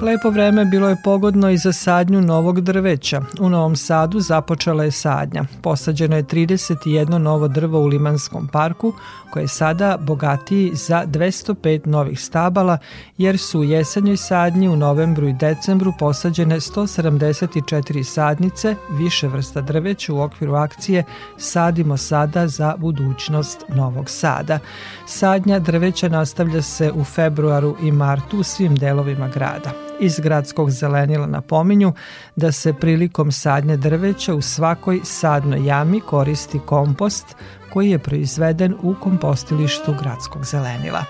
Lepo 0.02 0.30
vreme 0.30 0.66
bilo 0.66 0.90
je 0.90 1.02
pogodno 1.04 1.50
i 1.50 1.58
za 1.58 1.74
sadnju 1.74 2.22
novog 2.22 2.62
drveća. 2.62 3.22
U 3.40 3.50
Novom 3.50 3.76
Sadu 3.76 4.20
započela 4.20 4.84
je 4.84 4.92
sadnja. 4.92 5.44
Posađeno 5.62 6.16
je 6.16 6.24
31 6.24 7.18
novo 7.18 7.48
drvo 7.48 7.80
u 7.80 7.86
Limanskom 7.86 8.48
parku, 8.48 8.94
koje 9.30 9.44
je 9.44 9.48
sada 9.48 9.98
bogatiji 10.02 10.72
za 10.74 11.06
205 11.06 11.88
novih 11.88 12.20
stabala, 12.20 12.78
jer 13.18 13.38
su 13.38 13.60
u 13.60 13.64
jesenjoj 13.64 14.18
sadnji 14.18 14.70
u 14.70 14.76
novembru 14.76 15.28
i 15.28 15.34
decembru 15.34 15.94
posađene 16.00 16.56
174 16.56 18.04
sadnice, 18.04 18.76
više 18.92 19.28
vrsta 19.28 19.62
drveća 19.62 20.14
u 20.14 20.22
okviru 20.22 20.56
akcije 20.56 21.04
Sadimo 21.38 21.98
sada 21.98 22.48
za 22.48 22.76
budućnost 22.78 23.64
Novog 23.70 24.10
Sada. 24.10 24.60
Sadnja 25.08 25.60
drveća 25.60 26.10
nastavlja 26.10 26.62
se 26.62 26.92
u 26.92 27.04
februaru 27.04 27.76
i 27.82 27.92
martu 27.92 28.40
u 28.40 28.44
svim 28.44 28.76
delovima 28.76 29.28
grada 29.28 29.87
iz 30.00 30.20
gradskog 30.20 30.72
zelenila 30.72 31.28
napominju 31.28 31.94
da 32.36 32.52
se 32.52 32.74
prilikom 32.74 33.32
sadnje 33.32 33.78
drveća 33.78 34.34
u 34.34 34.42
svakoj 34.42 35.00
sadnoj 35.04 35.66
jami 35.66 36.02
koristi 36.02 36.60
kompost 36.66 37.26
koji 37.74 37.90
je 37.90 38.00
proizveden 38.00 38.76
u 38.82 38.96
kompostilištu 39.02 39.94
gradskog 40.00 40.46
zelenila. 40.46 41.04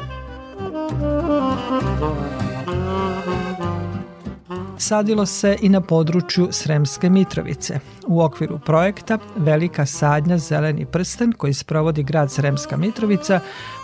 Sadilo 4.78 5.25
se 5.25 5.57
i 5.61 5.69
na 5.69 5.82
području 5.82 6.47
Sremske 6.51 7.09
Mitrovice. 7.09 7.80
U 8.07 8.21
okviru 8.21 8.59
projekta 8.59 9.17
Velika 9.36 9.86
sadnja 9.86 10.38
Zeleni 10.38 10.86
prsten 10.86 11.32
koji 11.32 11.53
sprovodi 11.53 12.03
grad 12.03 12.32
Sremska 12.32 12.78
Mitrovica, 12.78 13.39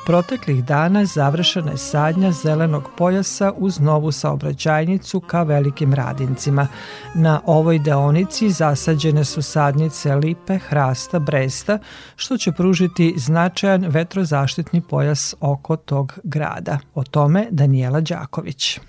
proteklih 0.06 0.64
dana 0.64 1.06
završena 1.06 1.72
je 1.72 1.78
sadnja 1.78 2.32
zelenog 2.32 2.90
pojasa 2.98 3.52
uz 3.58 3.80
novu 3.80 4.12
saobraćajnicu 4.12 5.20
ka 5.20 5.44
velikim 5.44 5.94
radincima. 5.94 6.68
Na 7.16 7.42
ovoj 7.46 7.80
deonici 7.80 8.50
zasađene 8.50 9.26
su 9.26 9.42
sadnice 9.42 10.16
lipe, 10.16 10.58
hrasta, 10.58 11.20
bresta, 11.20 11.80
što 12.16 12.38
će 12.38 12.52
pružiti 12.52 13.14
značajan 13.18 13.86
vetrozaštitni 13.88 14.82
pojas 14.82 15.36
oko 15.40 15.76
tog 15.76 16.20
grada. 16.24 16.80
O 16.96 17.04
tome 17.04 17.48
Danijela 17.52 18.02
Đaković. 18.02 18.80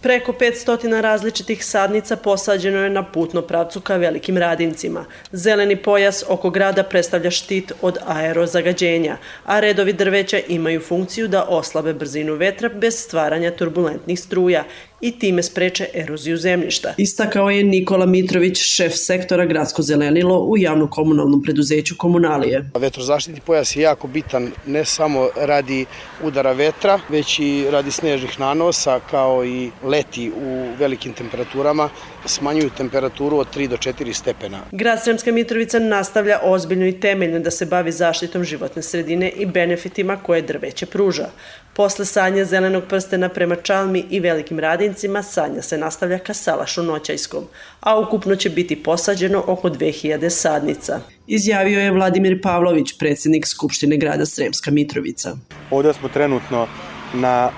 Preko 0.00 0.32
500 0.32 1.00
različitih 1.00 1.64
sadnica 1.64 2.16
posađeno 2.16 2.78
je 2.78 2.90
na 2.90 3.02
putno 3.02 3.42
pravcu 3.42 3.80
ka 3.80 3.96
velikim 3.96 4.38
radincima. 4.38 5.04
Zeleni 5.32 5.76
pojas 5.76 6.24
oko 6.28 6.50
grada 6.50 6.82
predstavlja 6.82 7.30
štit 7.30 7.72
od 7.82 7.98
aerozagađenja, 8.06 9.16
a 9.44 9.60
redovi 9.60 9.92
drveća 9.92 10.38
imaju 10.48 10.80
funkciju 10.80 11.28
da 11.28 11.44
oslabe 11.48 11.92
brzinu 11.92 12.34
vetra 12.34 12.68
bez 12.68 12.94
stvaranja 12.98 13.50
turbulentnih 13.50 14.20
struja 14.20 14.64
i 15.00 15.18
time 15.18 15.42
spreče 15.42 15.86
eroziju 15.94 16.36
zemljišta. 16.36 16.94
Istakao 16.96 17.50
je 17.50 17.64
Nikola 17.64 18.06
Mitrović, 18.06 18.58
šef 18.58 18.92
sektora 18.94 19.46
Gradsko 19.46 19.82
zelenilo 19.82 20.38
u 20.38 20.58
javnom 20.58 20.90
komunalnom 20.90 21.42
preduzeću 21.42 21.94
Komunalije. 21.98 22.70
Vetrozaštitni 22.78 23.40
pojas 23.46 23.76
je 23.76 23.82
jako 23.82 24.06
bitan 24.06 24.50
ne 24.66 24.84
samo 24.84 25.28
radi 25.36 25.86
udara 26.22 26.52
vetra, 26.52 27.00
već 27.08 27.38
i 27.38 27.66
radi 27.70 27.90
snežnih 27.90 28.40
nanosa 28.40 29.00
kao 29.10 29.44
i 29.44 29.70
leti 29.84 30.30
u 30.30 30.66
velikim 30.78 31.12
temperaturama 31.12 31.88
smanjuju 32.26 32.70
temperaturu 32.76 33.38
od 33.38 33.56
3 33.56 33.68
do 33.68 33.76
4 33.76 34.12
stepena. 34.12 34.58
Grad 34.72 35.04
Sremska 35.04 35.32
Mitrovica 35.32 35.78
nastavlja 35.78 36.38
ozbiljno 36.42 36.86
i 36.86 37.00
temeljno 37.00 37.38
da 37.38 37.50
se 37.50 37.66
bavi 37.66 37.92
zaštitom 37.92 38.44
životne 38.44 38.82
sredine 38.82 39.30
i 39.30 39.46
benefitima 39.46 40.16
koje 40.16 40.42
drveće 40.42 40.86
pruža. 40.86 41.28
Posle 41.74 42.04
sanja 42.04 42.44
zelenog 42.44 42.84
prstena 42.88 43.28
prema 43.28 43.56
Čalmi 43.56 44.04
i 44.10 44.20
velikim 44.20 44.58
radincima, 44.88 45.22
sanja 45.22 45.62
se 45.62 45.78
nastavlja 45.78 46.18
ka 46.18 46.34
Salašu 46.34 46.82
Noćajskom, 46.82 47.44
a 47.80 47.98
ukupno 47.98 48.36
će 48.36 48.50
biti 48.50 48.82
posađeno 48.82 49.44
oko 49.46 49.68
2000 49.70 50.30
sadnica. 50.30 51.00
Izjavio 51.26 51.80
je 51.80 51.90
Vladimir 51.90 52.40
Pavlović, 52.42 52.98
predsednik 52.98 53.46
Skupštine 53.46 53.96
grada 53.96 54.26
Sremska 54.26 54.70
Mitrovica. 54.70 55.36
Ovde 55.70 55.92
smo 55.92 56.08
trenutno 56.08 56.66
na 57.14 57.50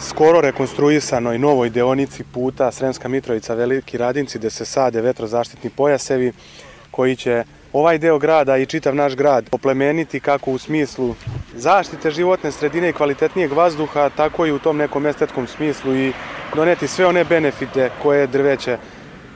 skoro 0.00 0.40
rekonstruisanoj 0.40 1.38
novoj 1.38 1.70
deonici 1.70 2.24
puta 2.32 2.72
Sremska 2.72 3.08
Mitrovica 3.08 3.54
Veliki 3.54 3.98
Radinci 3.98 4.38
gde 4.38 4.50
se 4.50 4.64
sade 4.64 5.00
vetrozaštitni 5.00 5.70
pojasevi 5.70 6.32
koji 6.90 7.16
će 7.16 7.44
ovaj 7.74 7.98
deo 7.98 8.18
grada 8.18 8.56
i 8.56 8.66
čitav 8.66 8.94
naš 8.94 9.16
grad 9.16 9.48
oplemeniti 9.52 10.20
kako 10.20 10.50
u 10.50 10.58
smislu 10.58 11.14
zaštite 11.54 12.10
životne 12.10 12.52
sredine 12.52 12.88
i 12.88 12.92
kvalitetnijeg 12.92 13.52
vazduha, 13.52 14.08
tako 14.16 14.46
i 14.46 14.52
u 14.52 14.58
tom 14.58 14.76
nekom 14.76 15.06
estetskom 15.06 15.46
smislu 15.46 15.96
i 15.96 16.12
doneti 16.54 16.88
sve 16.88 17.06
one 17.06 17.24
benefite 17.24 17.90
koje 18.02 18.26
drveće 18.26 18.78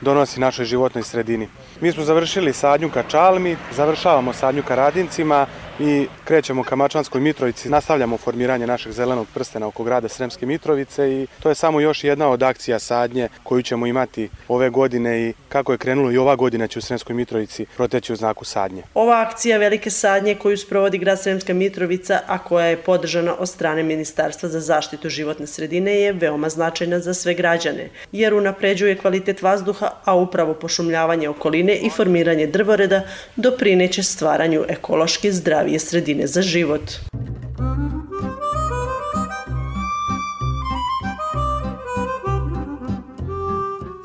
donosi 0.01 0.41
našoj 0.41 0.65
životnoj 0.65 1.05
sredini. 1.05 1.49
Mi 1.81 1.93
smo 1.93 2.05
završili 2.05 2.53
sadnju 2.53 2.91
ka 2.91 3.03
Čalmi, 3.03 3.57
završavamo 3.77 4.33
sadnju 4.33 4.63
ka 4.63 4.75
Radincima, 4.75 5.47
i 5.81 6.07
krećemo 6.25 6.63
ka 6.63 6.77
Mačanskoj 6.77 7.21
Mitrovici, 7.21 7.69
nastavljamo 7.69 8.17
formiranje 8.17 8.67
našeg 8.67 8.93
zelenog 8.93 9.27
prstena 9.35 9.67
oko 9.67 9.85
grada 9.85 10.09
Sremske 10.09 10.47
Mitrovice 10.47 11.13
i 11.13 11.27
to 11.41 11.49
je 11.49 11.55
samo 11.55 11.81
još 11.81 12.05
jedna 12.05 12.29
od 12.29 12.43
akcija 12.43 12.79
sadnje 12.79 13.29
koju 13.43 13.63
ćemo 13.63 13.87
imati 13.87 14.29
ove 14.49 14.71
godine 14.71 15.21
i 15.21 15.33
kako 15.49 15.73
je 15.73 15.79
krenulo 15.79 16.13
i 16.13 16.19
ova 16.19 16.37
godina 16.37 16.67
će 16.67 16.79
u 16.79 16.83
Sremskoj 16.83 17.17
Mitrovici 17.17 17.67
proteći 17.77 18.13
u 18.13 18.17
znaku 18.17 18.45
sadnje. 18.45 18.83
Ova 18.95 19.21
akcija 19.21 19.59
velike 19.59 19.91
sadnje 19.91 20.35
koju 20.35 20.59
sprovodi 20.59 20.99
grad 20.99 21.23
Sremska 21.23 21.55
Mitrovica, 21.55 22.21
a 22.27 22.39
koja 22.39 22.67
je 22.67 22.77
podržana 22.77 23.35
od 23.39 23.49
strane 23.49 23.83
Ministarstva 23.83 24.49
za 24.49 24.61
zaštitu 24.61 25.09
životne 25.09 25.47
sredine 25.47 26.01
je 26.01 26.13
veoma 26.13 26.49
značajna 26.49 27.01
za 27.01 27.15
sve 27.15 27.35
građane, 27.35 27.91
jer 28.13 28.35
unapređuje 28.35 28.99
kvalitet 28.99 29.43
vazduha, 29.43 29.91
a 30.05 30.15
upravo 30.15 30.55
pošumljavanje 30.55 31.29
okoline 31.29 31.75
i 31.75 31.91
formiranje 31.91 32.47
drvoreda 32.47 33.03
doprineće 33.37 34.03
stvaranju 34.03 34.65
ekološki 34.69 35.33
zdravije 35.69 35.79
sredine 35.79 36.27
za 36.27 36.43
život. 36.43 36.93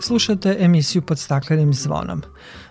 Slušate 0.02 0.58
emisiju 0.60 1.02
pod 1.02 1.20
staklenim 1.20 1.74
zvonom. 1.74 2.22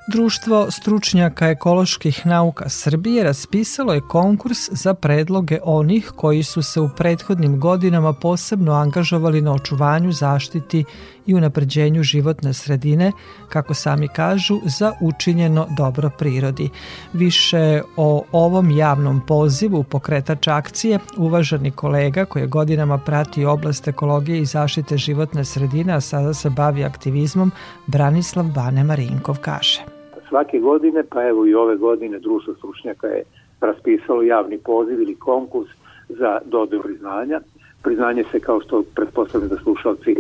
Društvo 0.09 0.70
stručnjaka 0.70 1.49
ekoloških 1.49 2.26
nauka 2.26 2.68
Srbije 2.68 3.24
raspisalo 3.24 3.95
je 3.95 4.01
konkurs 4.01 4.59
za 4.70 4.95
predloge 4.95 5.59
onih 5.62 6.12
koji 6.16 6.43
su 6.43 6.62
se 6.62 6.80
u 6.80 6.88
prethodnim 6.97 7.61
godinama 7.61 8.12
posebno 8.12 8.72
angažovali 8.72 9.40
na 9.40 9.53
očuvanju, 9.53 10.12
zaštiti 10.12 10.84
i 11.26 11.34
unapređenju 11.34 12.02
životne 12.02 12.52
sredine, 12.52 13.12
kako 13.48 13.74
sami 13.74 14.08
kažu, 14.08 14.58
za 14.64 14.92
učinjeno 15.00 15.66
dobro 15.76 16.10
prirodi. 16.18 16.70
Više 17.12 17.82
o 17.96 18.24
ovom 18.32 18.70
javnom 18.70 19.20
pozivu 19.26 19.82
pokretač 19.82 20.48
akcije, 20.48 20.98
uvaženi 21.18 21.70
kolega 21.70 22.24
koji 22.24 22.42
je 22.42 22.46
godinama 22.46 22.98
prati 22.98 23.44
oblast 23.44 23.88
ekologije 23.88 24.38
i 24.38 24.44
zaštite 24.44 24.96
životne 24.96 25.44
sredine, 25.44 25.92
a 25.92 26.00
sada 26.00 26.34
se 26.34 26.50
bavi 26.50 26.84
aktivizmom, 26.84 27.52
Branislav 27.86 28.46
Bane 28.54 28.84
Marinkov 28.84 29.38
kaže 29.40 29.82
svake 30.32 30.58
godine, 30.58 31.04
pa 31.10 31.28
evo 31.28 31.46
i 31.46 31.54
ove 31.54 31.76
godine 31.76 32.18
društvo 32.18 32.54
stručnjaka 32.54 33.06
je 33.06 33.22
raspisalo 33.60 34.22
javni 34.22 34.58
poziv 34.58 35.02
ili 35.02 35.14
konkurs 35.14 35.70
za 36.08 36.38
dodelu 36.44 36.82
priznanja. 36.82 37.40
Priznanje 37.82 38.24
se, 38.32 38.40
kao 38.40 38.60
što 38.60 38.82
pretpostavljam 38.94 39.48
da 39.48 39.56
slušalci 39.56 40.16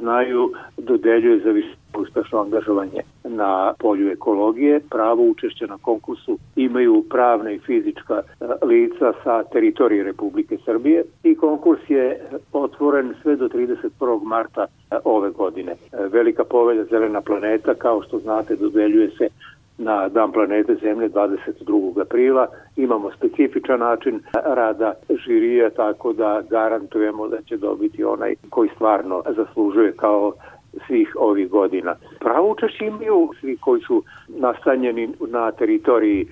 znaju, 0.00 0.52
dodeljuje 0.78 1.38
za 1.38 1.50
više 1.50 1.74
uspešno 1.98 2.40
angažovanje 2.40 3.00
na 3.24 3.72
polju 3.78 4.10
ekologije. 4.10 4.80
Pravo 4.90 5.22
učešća 5.22 5.66
na 5.66 5.78
konkursu 5.78 6.38
imaju 6.56 7.04
pravne 7.10 7.54
i 7.54 7.58
fizička 7.58 8.14
e, 8.14 8.66
lica 8.66 9.12
sa 9.24 9.42
teritorije 9.42 10.04
Republike 10.04 10.58
Srbije 10.64 11.04
i 11.22 11.34
konkurs 11.34 11.80
je 11.88 12.20
otvoren 12.52 13.14
sve 13.22 13.36
do 13.36 13.48
31. 13.48 14.24
marta 14.24 14.66
e, 14.90 14.96
ove 15.04 15.30
godine. 15.30 15.72
E, 15.72 15.76
velika 16.12 16.44
povelja 16.44 16.84
Zelena 16.84 17.20
planeta, 17.20 17.74
kao 17.74 18.02
što 18.02 18.18
znate, 18.18 18.56
dodeljuje 18.56 19.10
se 19.10 19.28
na 19.80 20.08
Dan 20.08 20.32
planete 20.32 20.74
Zemlje 20.74 21.08
22. 21.08 22.00
aprila. 22.00 22.46
Imamo 22.76 23.10
specifičan 23.10 23.80
način 23.80 24.20
rada 24.44 24.94
žirija, 25.26 25.70
tako 25.70 26.12
da 26.12 26.42
garantujemo 26.50 27.28
da 27.28 27.42
će 27.42 27.56
dobiti 27.56 28.04
onaj 28.04 28.34
koji 28.50 28.70
stvarno 28.74 29.22
zaslužuje 29.36 29.92
kao 29.92 30.32
svih 30.86 31.16
ovih 31.18 31.48
godina. 31.48 31.94
Pravo 32.20 32.50
učešće 32.50 32.86
imaju 32.86 33.30
svi 33.40 33.56
koji 33.56 33.80
su 33.80 34.02
nastanjeni 34.28 35.08
na 35.28 35.52
teritoriji 35.52 36.22
e, 36.22 36.26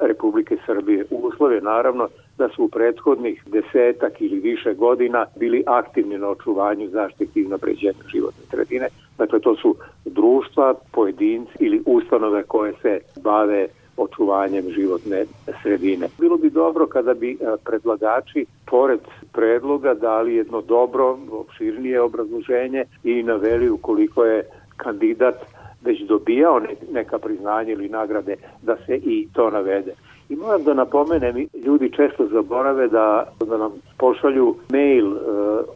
Republike 0.00 0.56
Srbije. 0.66 1.04
Uslove 1.10 1.60
naravno 1.60 2.08
da 2.38 2.48
su 2.48 2.64
u 2.64 2.68
prethodnih 2.68 3.42
desetak 3.46 4.20
ili 4.20 4.38
više 4.40 4.74
godina 4.74 5.26
bili 5.36 5.64
aktivni 5.66 6.18
na 6.18 6.28
očuvanju 6.28 6.88
zaštiti 6.88 7.40
i 7.40 7.48
napređenju 7.48 8.02
životne 8.12 8.44
sredine. 8.50 8.88
Dakle, 9.18 9.40
to 9.40 9.56
su 9.56 9.74
društva, 10.04 10.74
pojedinci 10.92 11.52
ili 11.58 11.82
ustanove 11.86 12.42
koje 12.42 12.72
se 12.82 13.00
bave 13.22 13.68
očuvanjem 13.96 14.70
životne 14.70 15.24
sredine. 15.62 16.08
Bilo 16.18 16.36
bi 16.36 16.50
dobro 16.50 16.86
kada 16.86 17.14
bi 17.14 17.32
e, 17.32 17.36
predlagači 17.64 18.46
pored 18.70 19.00
predloga 19.32 19.94
dali 19.94 20.34
jedno 20.34 20.60
dobro, 20.60 21.18
opširnije 21.30 22.00
obrazloženje 22.00 22.84
i 23.04 23.22
naveli 23.22 23.70
ukoliko 23.70 24.24
je 24.24 24.44
kandidat 24.76 25.34
već 25.82 26.00
dobijao 26.00 26.60
neka 26.92 27.18
priznanja 27.18 27.72
ili 27.72 27.88
nagrade 27.88 28.36
da 28.62 28.76
se 28.86 28.96
i 28.96 29.28
to 29.32 29.50
navede. 29.50 29.94
I 30.28 30.36
moram 30.36 30.64
da 30.64 30.74
napomenem, 30.74 31.48
ljudi 31.66 31.90
često 31.90 32.26
zaborave 32.26 32.88
da, 32.88 33.32
da 33.40 33.56
nam 33.56 33.72
pošalju 33.98 34.56
mail 34.72 35.06
e, 35.12 35.20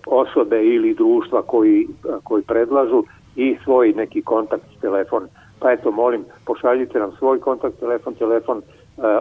osobe 0.06 0.64
ili 0.64 0.94
društva 0.94 1.42
koji, 1.42 1.88
koji 2.24 2.42
predlažu 2.42 3.04
i 3.36 3.56
svoj 3.64 3.92
neki 3.96 4.22
kontakt 4.22 4.64
telefon 4.80 5.28
Pa 5.60 5.72
eto, 5.72 5.90
molim, 5.90 6.24
pošaljite 6.44 6.98
nam 6.98 7.12
svoj 7.18 7.40
kontakt, 7.40 7.80
telefon, 7.80 8.14
telefon 8.14 8.58
e, 8.58 8.62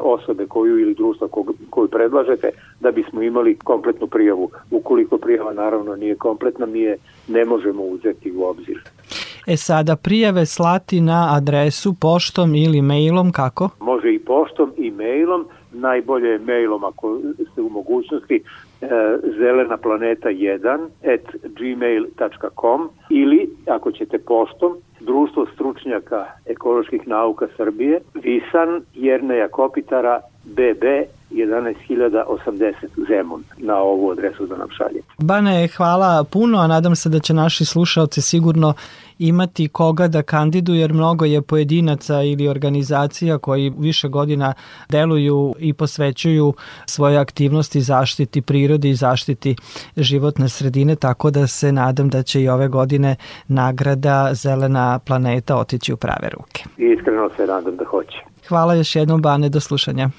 osobe 0.01 0.45
koju 0.47 0.79
ili 0.79 0.93
društva 0.93 1.27
koju 1.69 1.87
predlažete 1.87 2.49
da 2.79 2.91
bismo 2.91 3.21
imali 3.21 3.57
kompletnu 3.63 4.07
prijavu. 4.07 4.49
Ukoliko 4.71 5.17
prijava 5.17 5.53
naravno 5.53 5.95
nije 5.95 6.15
kompletna, 6.15 6.65
mi 6.65 6.79
je 6.79 6.97
ne 7.27 7.45
možemo 7.45 7.83
uzeti 7.83 8.31
u 8.31 8.43
obzir. 8.43 8.81
E 9.47 9.57
sada, 9.57 9.95
prijave 9.95 10.45
slati 10.45 11.01
na 11.01 11.35
adresu 11.37 11.93
poštom 12.01 12.55
ili 12.55 12.81
mailom, 12.81 13.31
kako? 13.31 13.69
Može 13.79 14.13
i 14.13 14.19
poštom 14.19 14.73
i 14.77 14.91
mailom, 14.91 15.45
najbolje 15.71 16.29
je 16.29 16.39
mailom 16.39 16.83
ako 16.83 17.19
ste 17.51 17.61
u 17.61 17.69
mogućnosti 17.69 18.43
e, 18.81 18.87
zelena 19.39 19.77
planeta 19.77 20.29
1 20.29 20.87
at 21.03 21.35
gmail.com 21.43 22.89
ili 23.09 23.49
ako 23.67 23.91
ćete 23.91 24.17
poštom 24.17 24.77
Društvo 25.09 25.45
stručnjaka 25.53 26.25
ekoloških 26.45 27.07
nauka 27.07 27.47
Srbije, 27.57 27.99
Visan 28.13 28.71
Jerneja 28.93 29.47
Kopitara, 29.47 30.19
BB 30.43 30.83
11.080 31.31 32.73
Zemun 33.07 33.43
na 33.57 33.75
ovu 33.75 34.11
adresu 34.11 34.45
da 34.45 34.57
nam 34.57 34.67
šaljete. 34.77 35.07
Bane, 35.17 35.67
hvala 35.77 36.23
puno, 36.23 36.57
a 36.57 36.67
nadam 36.67 36.95
se 36.95 37.09
da 37.09 37.19
će 37.19 37.33
naši 37.33 37.65
slušalci 37.65 38.21
sigurno 38.21 38.73
imati 39.19 39.67
koga 39.67 40.07
da 40.07 40.21
kandiduju, 40.21 40.79
jer 40.79 40.93
mnogo 40.93 41.25
je 41.25 41.41
pojedinaca 41.41 42.21
ili 42.21 42.47
organizacija 42.47 43.37
koji 43.37 43.73
više 43.77 44.07
godina 44.07 44.53
deluju 44.89 45.55
i 45.59 45.73
posvećuju 45.73 46.53
svoje 46.85 47.17
aktivnosti 47.17 47.81
zaštiti 47.81 48.41
prirode 48.41 48.89
i 48.89 48.95
zaštiti 48.95 49.55
životne 49.97 50.49
sredine, 50.49 50.95
tako 50.95 51.31
da 51.31 51.47
se 51.47 51.71
nadam 51.71 52.09
da 52.09 52.23
će 52.23 52.41
i 52.41 52.49
ove 52.49 52.67
godine 52.67 53.15
nagrada 53.47 54.29
Zelena 54.33 54.99
planeta 54.99 55.57
otići 55.57 55.93
u 55.93 55.97
prave 55.97 56.29
ruke. 56.29 56.63
Iskreno 56.77 57.29
se 57.37 57.45
nadam 57.45 57.75
da 57.75 57.85
hoće. 57.85 58.17
Hvala 58.47 58.73
još 58.75 58.95
jednom, 58.95 59.21
Bane, 59.21 59.49
do 59.49 59.59
slušanja. 59.59 60.09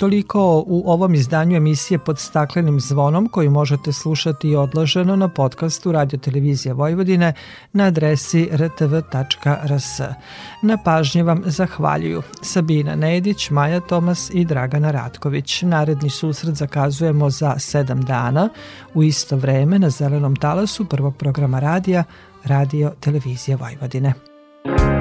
Toliko 0.00 0.64
u 0.66 0.82
ovom 0.86 1.14
izdanju 1.14 1.56
emisije 1.56 1.98
pod 1.98 2.18
staklenim 2.18 2.80
zvonom 2.80 3.28
koju 3.28 3.50
možete 3.50 3.92
slušati 3.92 4.48
i 4.48 4.56
odloženo 4.56 5.16
na 5.16 5.28
podcastu 5.28 5.92
Radio 5.92 6.18
Televizija 6.18 6.74
Vojvodine 6.74 7.32
na 7.72 7.84
adresi 7.84 8.48
rtv.rs. 8.52 10.00
Na 10.62 10.78
pažnje 10.84 11.22
vam 11.22 11.42
zahvaljuju 11.46 12.22
Sabina 12.42 12.94
Nedić, 12.94 13.50
Maja 13.50 13.80
Tomas 13.80 14.30
i 14.34 14.44
Dragana 14.44 14.90
Ratković. 14.90 15.62
Naredni 15.62 16.10
susret 16.10 16.54
zakazujemo 16.54 17.30
za 17.30 17.58
sedam 17.58 18.04
dana 18.04 18.48
u 18.94 19.02
isto 19.02 19.36
vreme 19.36 19.78
na 19.78 19.90
zelenom 19.90 20.36
talasu 20.36 20.84
prvog 20.84 21.16
programa 21.16 21.60
radija 21.60 22.04
Radio 22.44 22.92
Televizija 23.00 23.56
Vojvodine. 23.56 24.12
Yo, 24.64 24.72
lemonade, 24.72 24.99